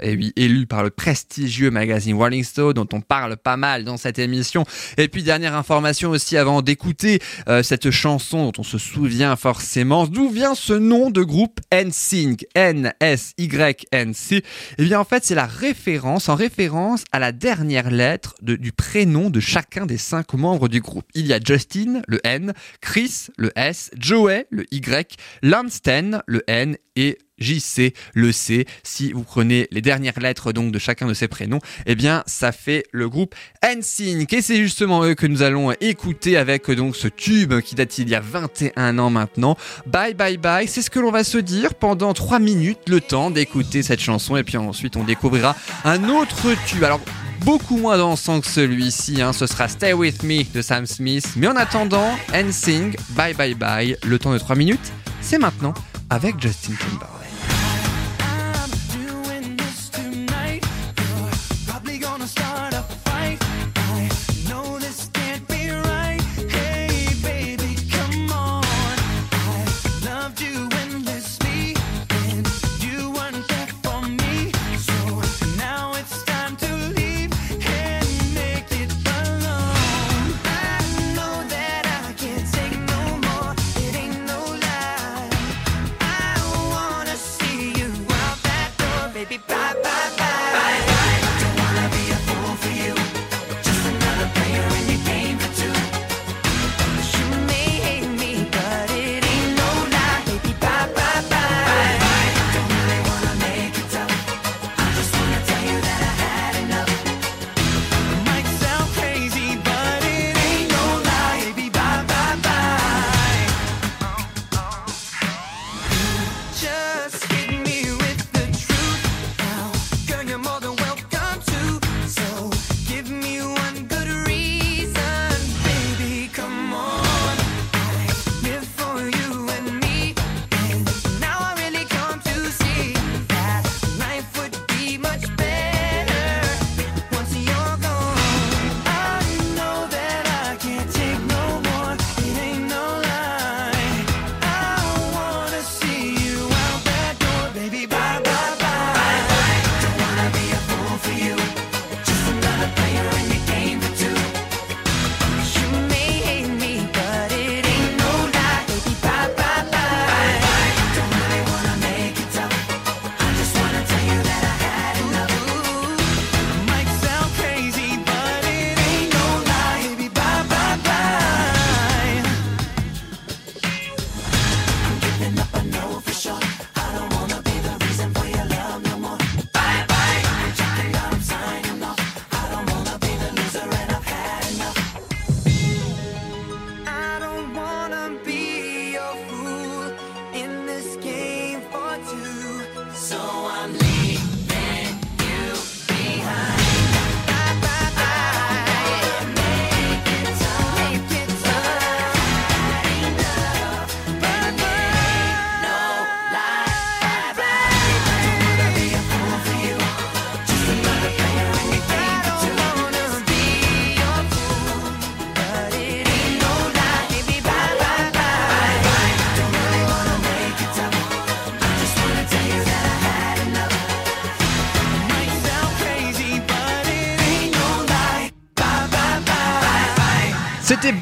[0.00, 3.96] et oui, élue par le prestigieux magazine Rolling Stone, dont on parle pas mal dans
[3.96, 4.64] cette émission.
[4.96, 10.06] Et puis dernière information aussi avant d'écouter euh, cette chanson dont on se souvient forcément,
[10.06, 14.42] d'où vient ce nom de groupe NSYNC, N-S-Y-N-C
[14.78, 19.30] Eh bien en fait c'est la référence, en référence à la dernière lettre du prénom
[19.30, 21.06] de chacun des cinq membres du groupe.
[21.14, 26.76] Il y a Justin, le N, Chris, le S, Joey, le Y, Lanston, le N
[26.96, 28.66] et JC, le C.
[28.82, 32.52] Si vous prenez les dernières lettres donc de chacun de ces prénoms, eh bien ça
[32.52, 37.08] fait le groupe NSYNC et c'est justement eux que nous allons écouter avec donc ce
[37.08, 39.56] tube qui date il y a 21 ans maintenant.
[39.86, 43.30] Bye bye bye, c'est ce que l'on va se dire pendant 3 minutes, le temps
[43.30, 46.84] d'écouter cette chanson et puis ensuite on découvrira un autre tube.
[46.84, 47.00] Alors
[47.44, 51.46] beaucoup moins dansant que celui-ci, hein, ce sera Stay With Me de Sam Smith, mais
[51.46, 55.74] en attendant, NSYNC, bye bye bye, le temps de 3 minutes, c'est maintenant
[56.10, 57.13] avec Justin Timberlake.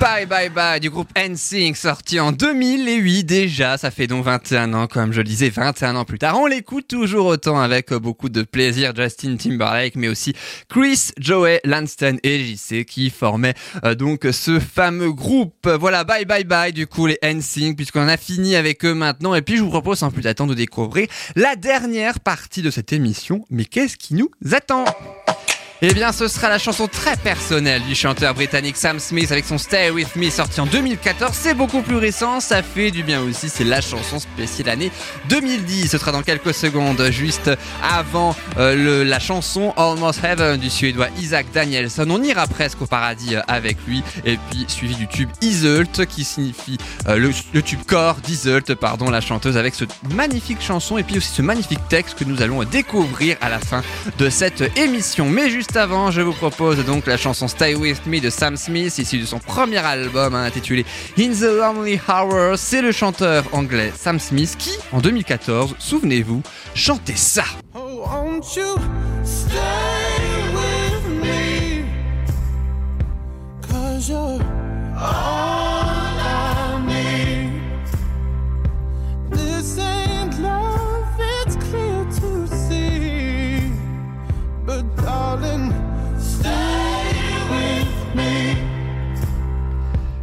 [0.02, 4.88] Bye Bye Bye du groupe NSYNC sorti en 2008 déjà, ça fait donc 21 ans
[4.88, 6.40] comme je le disais, 21 ans plus tard.
[6.40, 10.34] On l'écoute toujours autant avec beaucoup de plaisir Justin Timberlake mais aussi
[10.68, 15.68] Chris, Joey, Lanston et JC qui formaient euh, donc ce fameux groupe.
[15.68, 19.42] Voilà Bye Bye Bye du coup les NSYNC puisqu'on a fini avec eux maintenant et
[19.42, 23.44] puis je vous propose sans plus attendre de découvrir la dernière partie de cette émission.
[23.50, 24.84] Mais qu'est-ce qui nous attend?
[25.84, 29.58] Eh bien, ce sera la chanson très personnelle du chanteur britannique Sam Smith avec son
[29.58, 31.32] Stay With Me sorti en 2014.
[31.34, 33.48] C'est beaucoup plus récent, ça fait du bien aussi.
[33.48, 34.92] C'est la chanson spéciale année
[35.28, 35.90] 2010.
[35.90, 37.50] Ce sera dans quelques secondes, juste
[37.82, 42.06] avant euh, la chanson Almost Heaven du suédois Isaac Danielson.
[42.10, 44.04] On ira presque au paradis euh, avec lui.
[44.24, 46.78] Et puis, suivi du tube Iseult qui signifie
[47.08, 51.34] euh, le, tube corps d'Iseult, pardon, la chanteuse avec cette magnifique chanson et puis aussi
[51.34, 53.82] ce magnifique texte que nous allons découvrir à la fin
[54.18, 55.28] de cette émission.
[55.28, 58.98] Mais juste avant, je vous propose donc la chanson Stay With Me de Sam Smith,
[58.98, 60.84] issue de son premier album hein, intitulé
[61.18, 62.58] In the Lonely Hours.
[62.58, 66.42] C'est le chanteur anglais Sam Smith qui, en 2014, souvenez-vous,
[66.74, 67.44] chantait ça.
[67.74, 68.04] Oh,
[68.56, 68.76] you
[69.24, 69.56] stay
[70.52, 71.84] with me?
[73.62, 74.40] Cause you're
[74.96, 75.71] all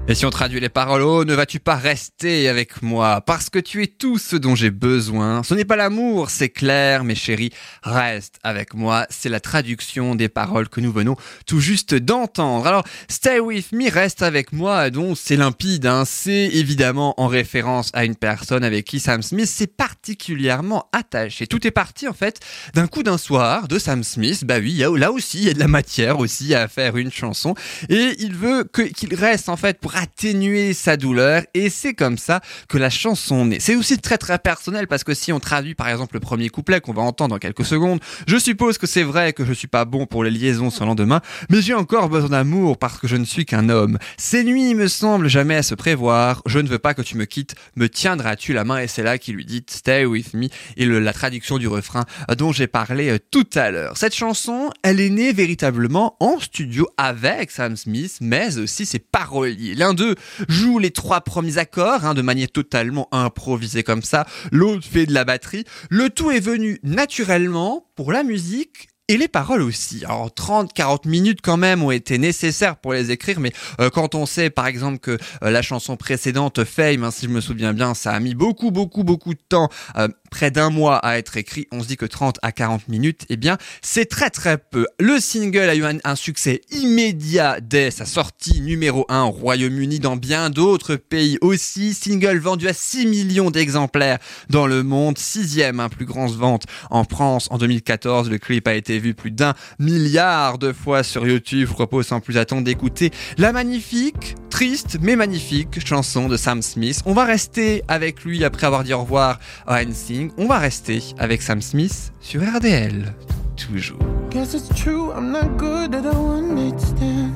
[0.09, 3.21] Et si on traduit les paroles, oh, ne vas-tu pas rester avec moi?
[3.21, 5.43] Parce que tu es tout ce dont j'ai besoin.
[5.43, 7.51] Ce n'est pas l'amour, c'est clair, mes chéris.
[7.83, 9.05] Reste avec moi.
[9.11, 12.65] C'est la traduction des paroles que nous venons tout juste d'entendre.
[12.65, 15.85] Alors, Stay With Me, reste avec moi, donc c'est limpide.
[15.85, 16.05] Hein.
[16.07, 21.45] C'est évidemment en référence à une personne avec qui Sam Smith s'est particulièrement attaché.
[21.45, 22.39] Tout est parti, en fait,
[22.73, 24.43] d'un coup d'un soir de Sam Smith.
[24.43, 27.53] Bah oui, là aussi, il y a de la matière aussi à faire une chanson.
[27.89, 32.41] Et il veut qu'il reste, en fait, pour atténuer sa douleur et c'est comme ça
[32.67, 33.59] que la chanson naît.
[33.59, 36.79] C'est aussi très très personnel parce que si on traduit par exemple le premier couplet
[36.79, 39.85] qu'on va entendre dans quelques secondes, je suppose que c'est vrai que je suis pas
[39.85, 43.25] bon pour les liaisons sans lendemain, mais j'ai encore besoin d'amour parce que je ne
[43.25, 43.97] suis qu'un homme.
[44.17, 47.25] Ces nuits me semblent jamais à se prévoir, je ne veux pas que tu me
[47.25, 48.79] quittes, me tiendras-tu la main?
[48.79, 50.47] Et c'est là qu'il lui dit Stay with me
[50.77, 52.05] et la traduction du refrain
[52.37, 53.97] dont j'ai parlé euh, tout à l'heure.
[53.97, 59.75] Cette chanson, elle est née véritablement en studio avec Sam Smith, mais aussi ses paroliers.
[59.93, 60.15] D'eux
[60.47, 65.13] joue les trois premiers accords hein, de manière totalement improvisée comme ça, l'autre fait de
[65.13, 65.63] la batterie.
[65.89, 70.05] Le tout est venu naturellement pour la musique et les paroles aussi.
[70.05, 73.51] Alors 30, 40 minutes quand même ont été nécessaires pour les écrire, mais
[73.81, 77.31] euh, quand on sait par exemple que euh, la chanson précédente, Fame, hein, si je
[77.31, 80.97] me souviens bien, ça a mis beaucoup, beaucoup, beaucoup de temps, euh, près d'un mois
[80.97, 84.29] à être écrit, on se dit que 30 à 40 minutes, eh bien c'est très
[84.29, 84.85] très peu.
[84.99, 89.99] Le single a eu un, un succès immédiat dès sa sortie numéro 1 au Royaume-Uni,
[89.99, 91.95] dans bien d'autres pays aussi.
[91.95, 94.19] Single vendu à 6 millions d'exemplaires
[94.51, 98.29] dans le monde, sixième hein, plus grande vente en France en 2014.
[98.29, 101.67] Le clip a été vu plus d'un milliard de fois sur YouTube.
[101.69, 107.01] Je propose sans plus attendre d'écouter la magnifique, triste mais magnifique chanson de Sam Smith.
[107.05, 110.31] On va rester avec lui après avoir dit au revoir à NSYNC.
[110.37, 113.13] On va rester avec Sam Smith sur RDL.
[113.55, 113.99] Toujours.
[114.29, 117.33] Guess it's true, I'm not good at a one stand.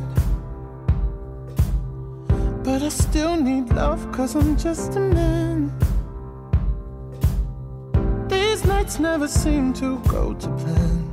[2.63, 5.71] But I still need love, cause I'm just a man.
[8.29, 11.12] These nights never seem to go to plan.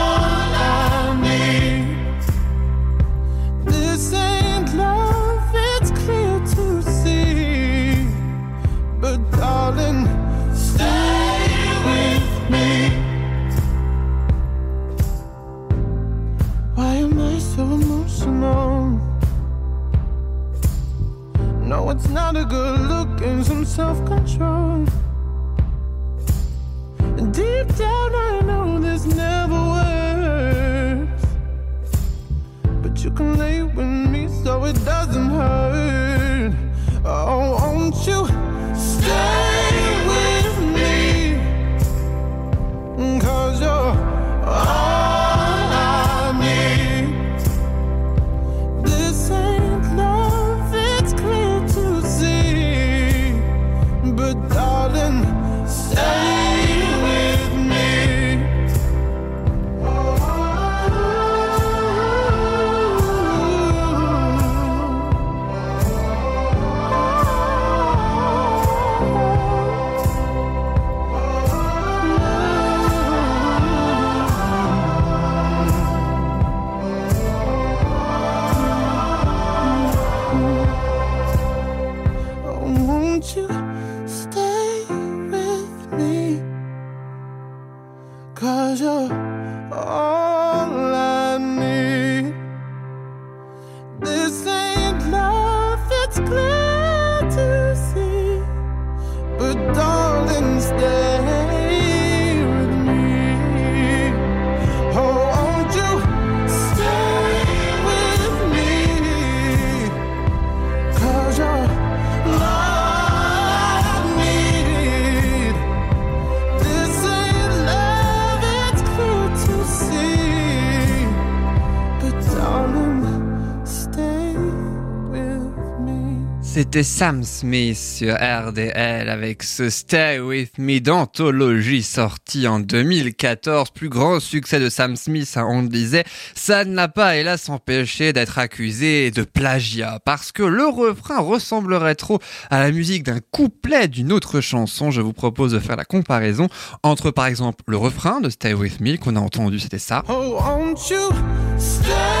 [126.53, 133.69] C'était Sam Smith sur RDL avec ce Stay With Me d'anthologie sorti en 2014.
[133.69, 136.03] Plus grand succès de Sam Smith, hein, on le disait.
[136.35, 141.95] Ça ne l'a pas, hélas, empêché d'être accusé de plagiat parce que le refrain ressemblerait
[141.95, 144.91] trop à la musique d'un couplet d'une autre chanson.
[144.91, 146.49] Je vous propose de faire la comparaison
[146.83, 150.03] entre, par exemple, le refrain de Stay With Me qu'on a entendu, c'était ça.
[150.09, 151.11] Oh, won't you
[151.57, 152.20] stay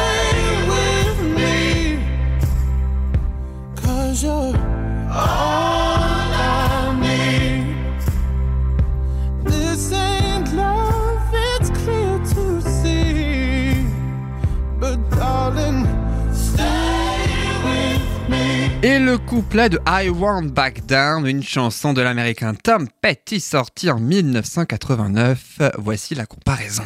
[18.83, 23.91] Et le couplet de I Want Back Down, une chanson de l'américain Tom Petty sortie
[23.91, 25.59] en 1989.
[25.77, 26.83] Voici la comparaison.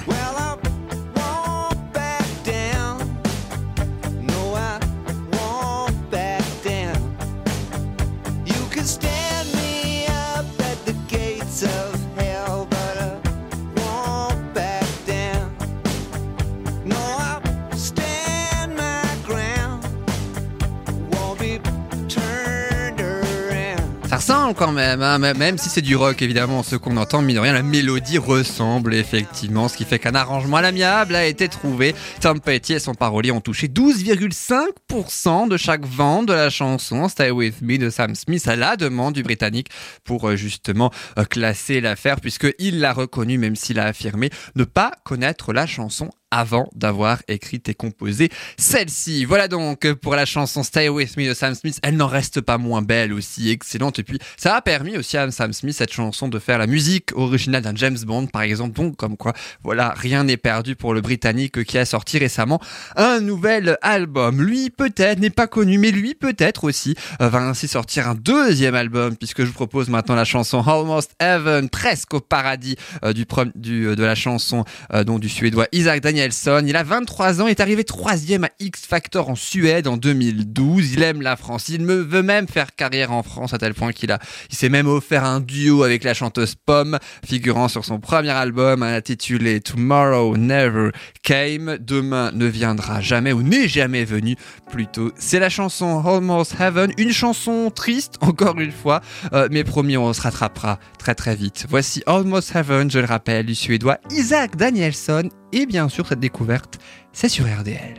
[24.26, 27.41] さん quand même, hein, même si c'est du rock évidemment, ce qu'on entend, mine de
[27.41, 31.95] rien, la mélodie ressemble effectivement, ce qui fait qu'un arrangement à l'amiable a été trouvé.
[32.21, 37.31] Tom Petty et son parolier ont touché 12,5% de chaque vente de la chanson Stay
[37.31, 39.69] With Me de Sam Smith à la demande du Britannique
[40.03, 44.91] pour euh, justement euh, classer l'affaire, puisqu'il l'a reconnu, même s'il a affirmé ne pas
[45.03, 49.23] connaître la chanson avant d'avoir écrit et composé celle-ci.
[49.23, 51.79] Voilà donc pour la chanson Stay With Me de Sam Smith.
[51.81, 53.99] Elle n'en reste pas moins belle, aussi excellente.
[53.99, 57.11] Et puis, ça a permis aussi à Sam Smith, cette chanson, de faire la musique
[57.15, 58.75] originale d'un James Bond, par exemple.
[58.75, 59.33] Donc, comme quoi,
[59.63, 62.61] voilà, rien n'est perdu pour le Britannique qui a sorti récemment
[62.95, 64.41] un nouvel album.
[64.41, 68.75] Lui, peut-être, n'est pas connu, mais lui, peut-être aussi, euh, va ainsi sortir un deuxième
[68.75, 73.25] album, puisque je vous propose maintenant la chanson Almost Heaven, presque au paradis euh, du,
[73.38, 76.63] euh, de la chanson euh, du suédois Isaac Danielson.
[76.67, 80.93] Il a 23 ans, est arrivé troisième à X Factor en Suède en 2012.
[80.93, 81.69] Il aime la France.
[81.69, 84.19] Il me veut même faire carrière en France à tel point qu'il a,
[84.49, 88.84] il s'est même offert un duo avec la chanteuse Pomme, figurant sur son premier album
[88.84, 90.91] intitulé Tomorrow Never
[91.23, 91.78] Came.
[91.80, 94.36] Demain ne viendra jamais ou n'est jamais venu
[94.69, 95.11] plutôt.
[95.17, 99.01] C'est la chanson Almost Heaven, une chanson triste encore une fois,
[99.34, 101.65] euh, mais promis on se rattrapera très très vite.
[101.69, 106.80] Voici Almost Heaven, je le rappelle, du suédois Isaac Danielson et bien sûr cette découverte,
[107.13, 107.95] c'est sur RDL.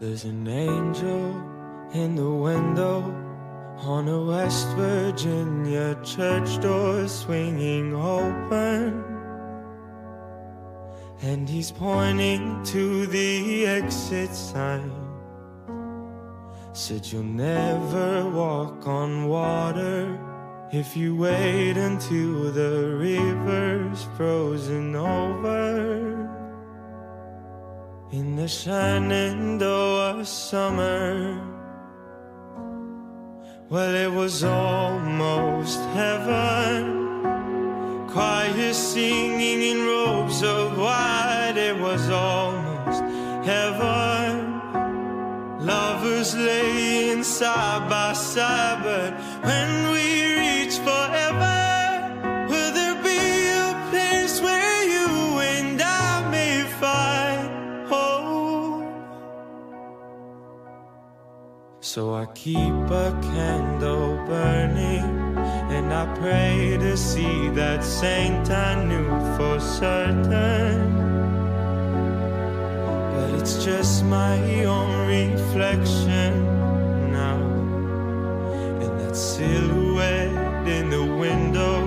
[0.00, 1.34] There's an angel
[1.94, 3.02] in the window
[3.78, 9.04] on a West Virginia church door swinging open.
[11.22, 14.92] And he's pointing to the exit sign.
[16.72, 20.18] Said you'll never walk on water
[20.72, 26.26] if you wait until the river's frozen over.
[28.12, 31.55] In the Shenandoah summer,
[33.68, 37.06] well, it was almost heaven.
[38.08, 43.02] Choir singing in robes of white, it was almost
[43.44, 44.60] heaven.
[45.66, 51.55] Lovers laying side by side, but when we reach forever,
[62.16, 65.36] I keep a candle burning,
[65.68, 70.96] and I pray to see that saint I knew for certain.
[73.12, 76.32] But it's just my own reflection
[77.12, 77.36] now.
[78.80, 81.84] And that silhouette in the window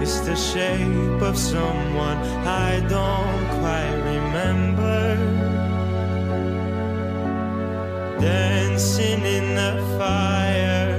[0.00, 5.45] is the shape of someone I don't quite remember.
[8.20, 10.98] Dancing in the fire.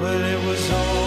[0.00, 1.05] Well, it was almost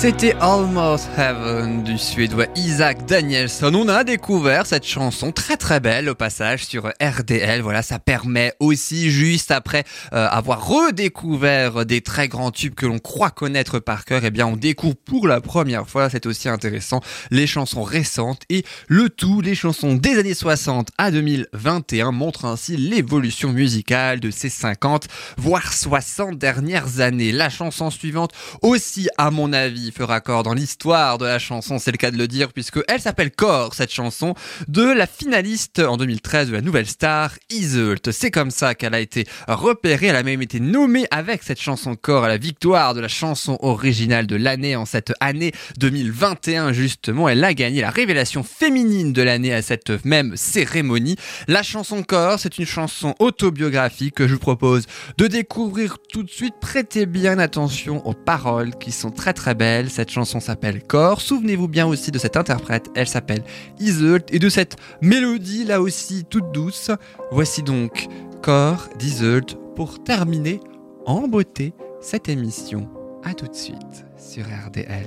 [0.00, 3.74] C'était Almost Heaven du suédois Isaac Danielson.
[3.74, 7.62] On a découvert cette chanson très très belle au passage sur RDL.
[7.62, 9.82] Voilà, ça permet aussi juste après
[10.12, 14.46] euh, avoir redécouvert des très grands tubes que l'on croit connaître par cœur, eh bien
[14.46, 17.00] on découvre pour la première fois, c'est aussi intéressant,
[17.32, 22.76] les chansons récentes et le tout, les chansons des années 60 à 2021 montrent ainsi
[22.76, 27.32] l'évolution musicale de ces 50 voire 60 dernières années.
[27.32, 28.30] La chanson suivante
[28.62, 32.16] aussi à mon avis fera corps dans l'histoire de la chanson, c'est le cas de
[32.16, 34.34] le dire, puisque elle s'appelle Corps, cette chanson,
[34.68, 38.10] de la finaliste en 2013 de la nouvelle star, Iseult.
[38.10, 41.96] C'est comme ça qu'elle a été repérée, elle a même été nommée avec cette chanson
[41.96, 47.28] Corps à la victoire de la chanson originale de l'année en cette année 2021 justement.
[47.28, 51.16] Elle a gagné la révélation féminine de l'année à cette même cérémonie.
[51.46, 54.86] La chanson Corps, c'est une chanson autobiographique que je vous propose
[55.16, 56.54] de découvrir tout de suite.
[56.60, 59.77] Prêtez bien attention aux paroles qui sont très très belles.
[59.86, 61.20] Cette chanson s'appelle Corps.
[61.20, 62.90] Souvenez-vous bien aussi de cette interprète.
[62.96, 63.44] Elle s'appelle
[63.78, 66.90] Iseult et de cette mélodie là aussi toute douce.
[67.30, 68.08] Voici donc
[68.42, 70.58] Corps d'Iseult pour terminer
[71.06, 72.88] en beauté cette émission.
[73.24, 75.06] À tout de suite sur RDL.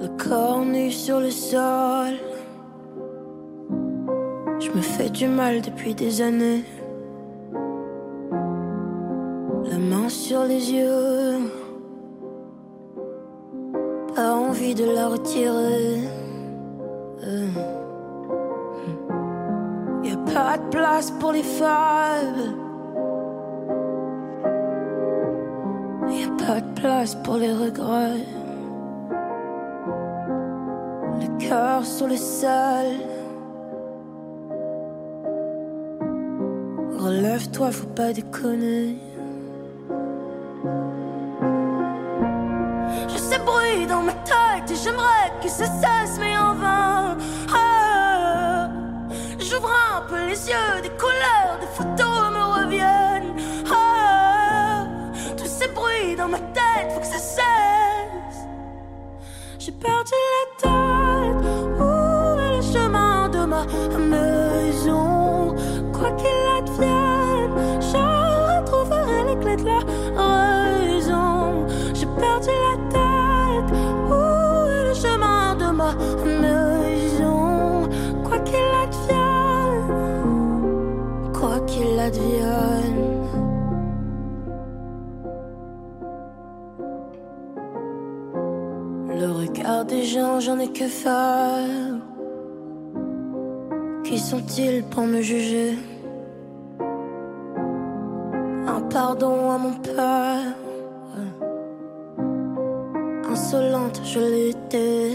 [0.00, 2.14] Le corps nu sur le sol.
[4.58, 6.64] Je me fais du mal depuis des années.
[9.64, 11.59] La main sur les yeux.
[14.74, 16.08] De la retirer.
[17.24, 17.48] Euh.
[20.04, 22.54] Y a pas de place pour les femmes.
[26.08, 28.26] Y a pas de place pour les regrets.
[31.20, 32.88] Le cœur sur le sol.
[36.98, 38.96] Relève-toi, faut pas déconner.
[43.88, 47.16] Dans ma tête et j'aimerais que ça cesse, mais en vain.
[47.54, 48.68] Ah,
[49.38, 51.99] J'ouvre un peu les yeux, des couleurs, des photos
[90.50, 91.94] j'en ai que faire.
[94.02, 95.78] Qui sont-ils pour me juger?
[98.66, 100.54] Un pardon à mon père.
[103.30, 105.12] Insolente, je l'étais.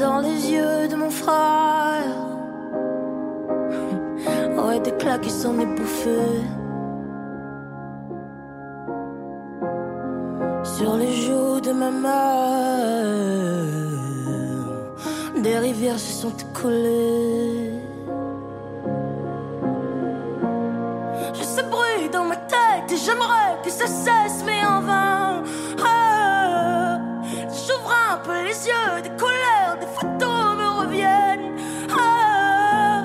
[0.00, 2.16] Dans les yeux de mon frère.
[4.64, 5.68] Ouais, des claques qui s'en est.
[10.78, 11.12] Sur les
[11.68, 12.12] de ma mère,
[15.42, 17.72] des rivières se sont écoulées.
[21.34, 25.42] Je sais bruit dans ma tête et j'aimerais que ça cesse, mais en vain.
[25.84, 27.00] Ah,
[27.66, 31.56] J'ouvre un peu les yeux, des couleurs, des photos me reviennent.
[31.98, 33.02] Ah,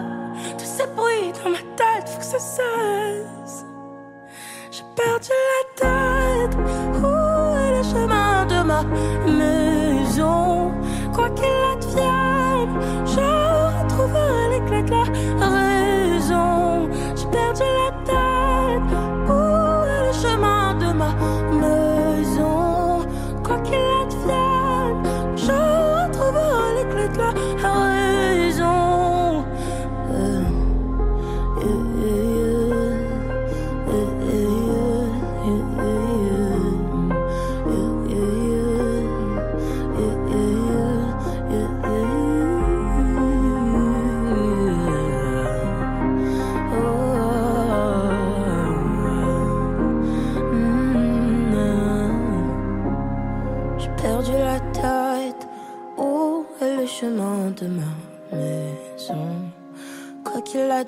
[0.57, 3.66] tous ces bruits dans ma tête, faut que ça cesse.
[4.72, 5.62] J'ai perdu la
[9.28, 10.72] maison?
[11.14, 11.72] Quoi qu'il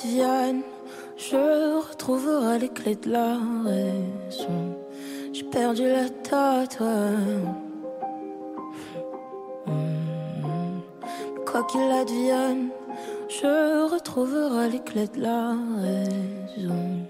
[0.06, 0.62] advienne,
[1.18, 4.78] je retrouverai les clés de la raison.
[5.34, 6.80] J'ai perdu la tête.
[9.66, 10.80] Hmm.
[11.46, 12.70] Quoi qu'il advienne,
[13.30, 17.05] je retrouverai les clés de la raison.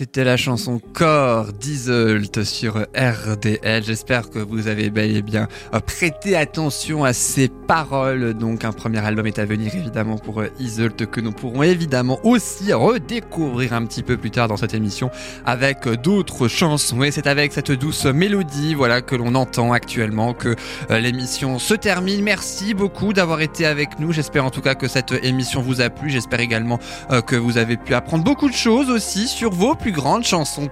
[0.00, 3.84] C'était la chanson Corps d'Isolt sur RDL.
[3.84, 8.32] J'espère que vous avez bel et bien euh, prêté attention à ces paroles.
[8.32, 12.18] Donc un premier album est à venir évidemment pour euh, Isolt que nous pourrons évidemment
[12.24, 15.10] aussi redécouvrir un petit peu plus tard dans cette émission
[15.44, 17.02] avec euh, d'autres chansons.
[17.02, 20.56] Et c'est avec cette douce mélodie voilà que l'on entend actuellement que
[20.88, 22.22] l'émission se termine.
[22.22, 24.12] Merci beaucoup d'avoir été avec nous.
[24.12, 26.08] J'espère en tout cas que cette émission vous a plu.
[26.08, 26.78] J'espère également
[27.26, 30.68] que vous avez pu apprendre beaucoup de choses aussi sur vos plus grandes chansons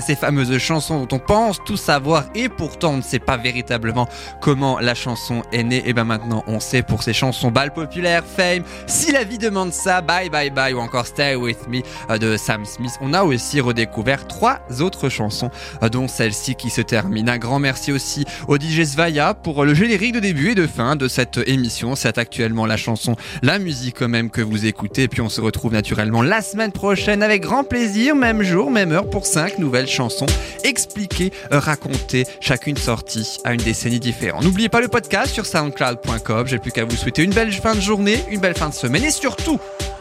[0.00, 4.08] ces fameuses chansons dont on pense tout savoir et pourtant on ne sait pas véritablement
[4.40, 5.82] comment la chanson est née.
[5.86, 9.72] Et ben maintenant on sait pour ces chansons balles populaires, Fame, Si la vie demande
[9.72, 11.80] ça, Bye Bye Bye ou encore Stay With Me
[12.10, 12.92] euh, de Sam Smith.
[13.00, 15.50] On a aussi redécouvert trois autres chansons
[15.82, 17.28] euh, dont celle-ci qui se termine.
[17.28, 20.96] Un grand merci aussi au DJ Svaya pour le générique de début et de fin
[20.96, 21.94] de cette émission.
[21.94, 25.04] C'est actuellement la chanson, la musique quand même que vous écoutez.
[25.04, 28.92] Et puis on se retrouve naturellement la semaine prochaine avec grand plaisir, même jour, même
[28.92, 30.26] heure pour cinq nouvelles chansons
[30.64, 34.44] expliquées, racontées, chacune sortie à une décennie différente.
[34.44, 36.46] N'oubliez pas le podcast sur soundcloud.com.
[36.46, 39.04] J'ai plus qu'à vous souhaiter une belle fin de journée, une belle fin de semaine
[39.04, 39.58] et surtout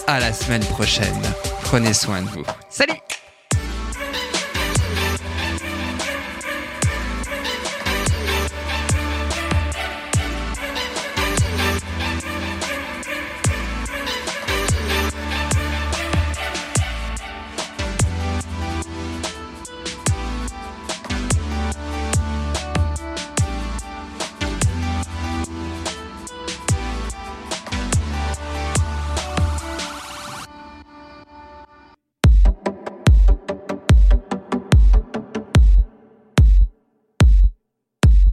[0.07, 1.21] à la semaine prochaine.
[1.61, 2.43] Prenez soin de vous.
[2.69, 2.99] Salut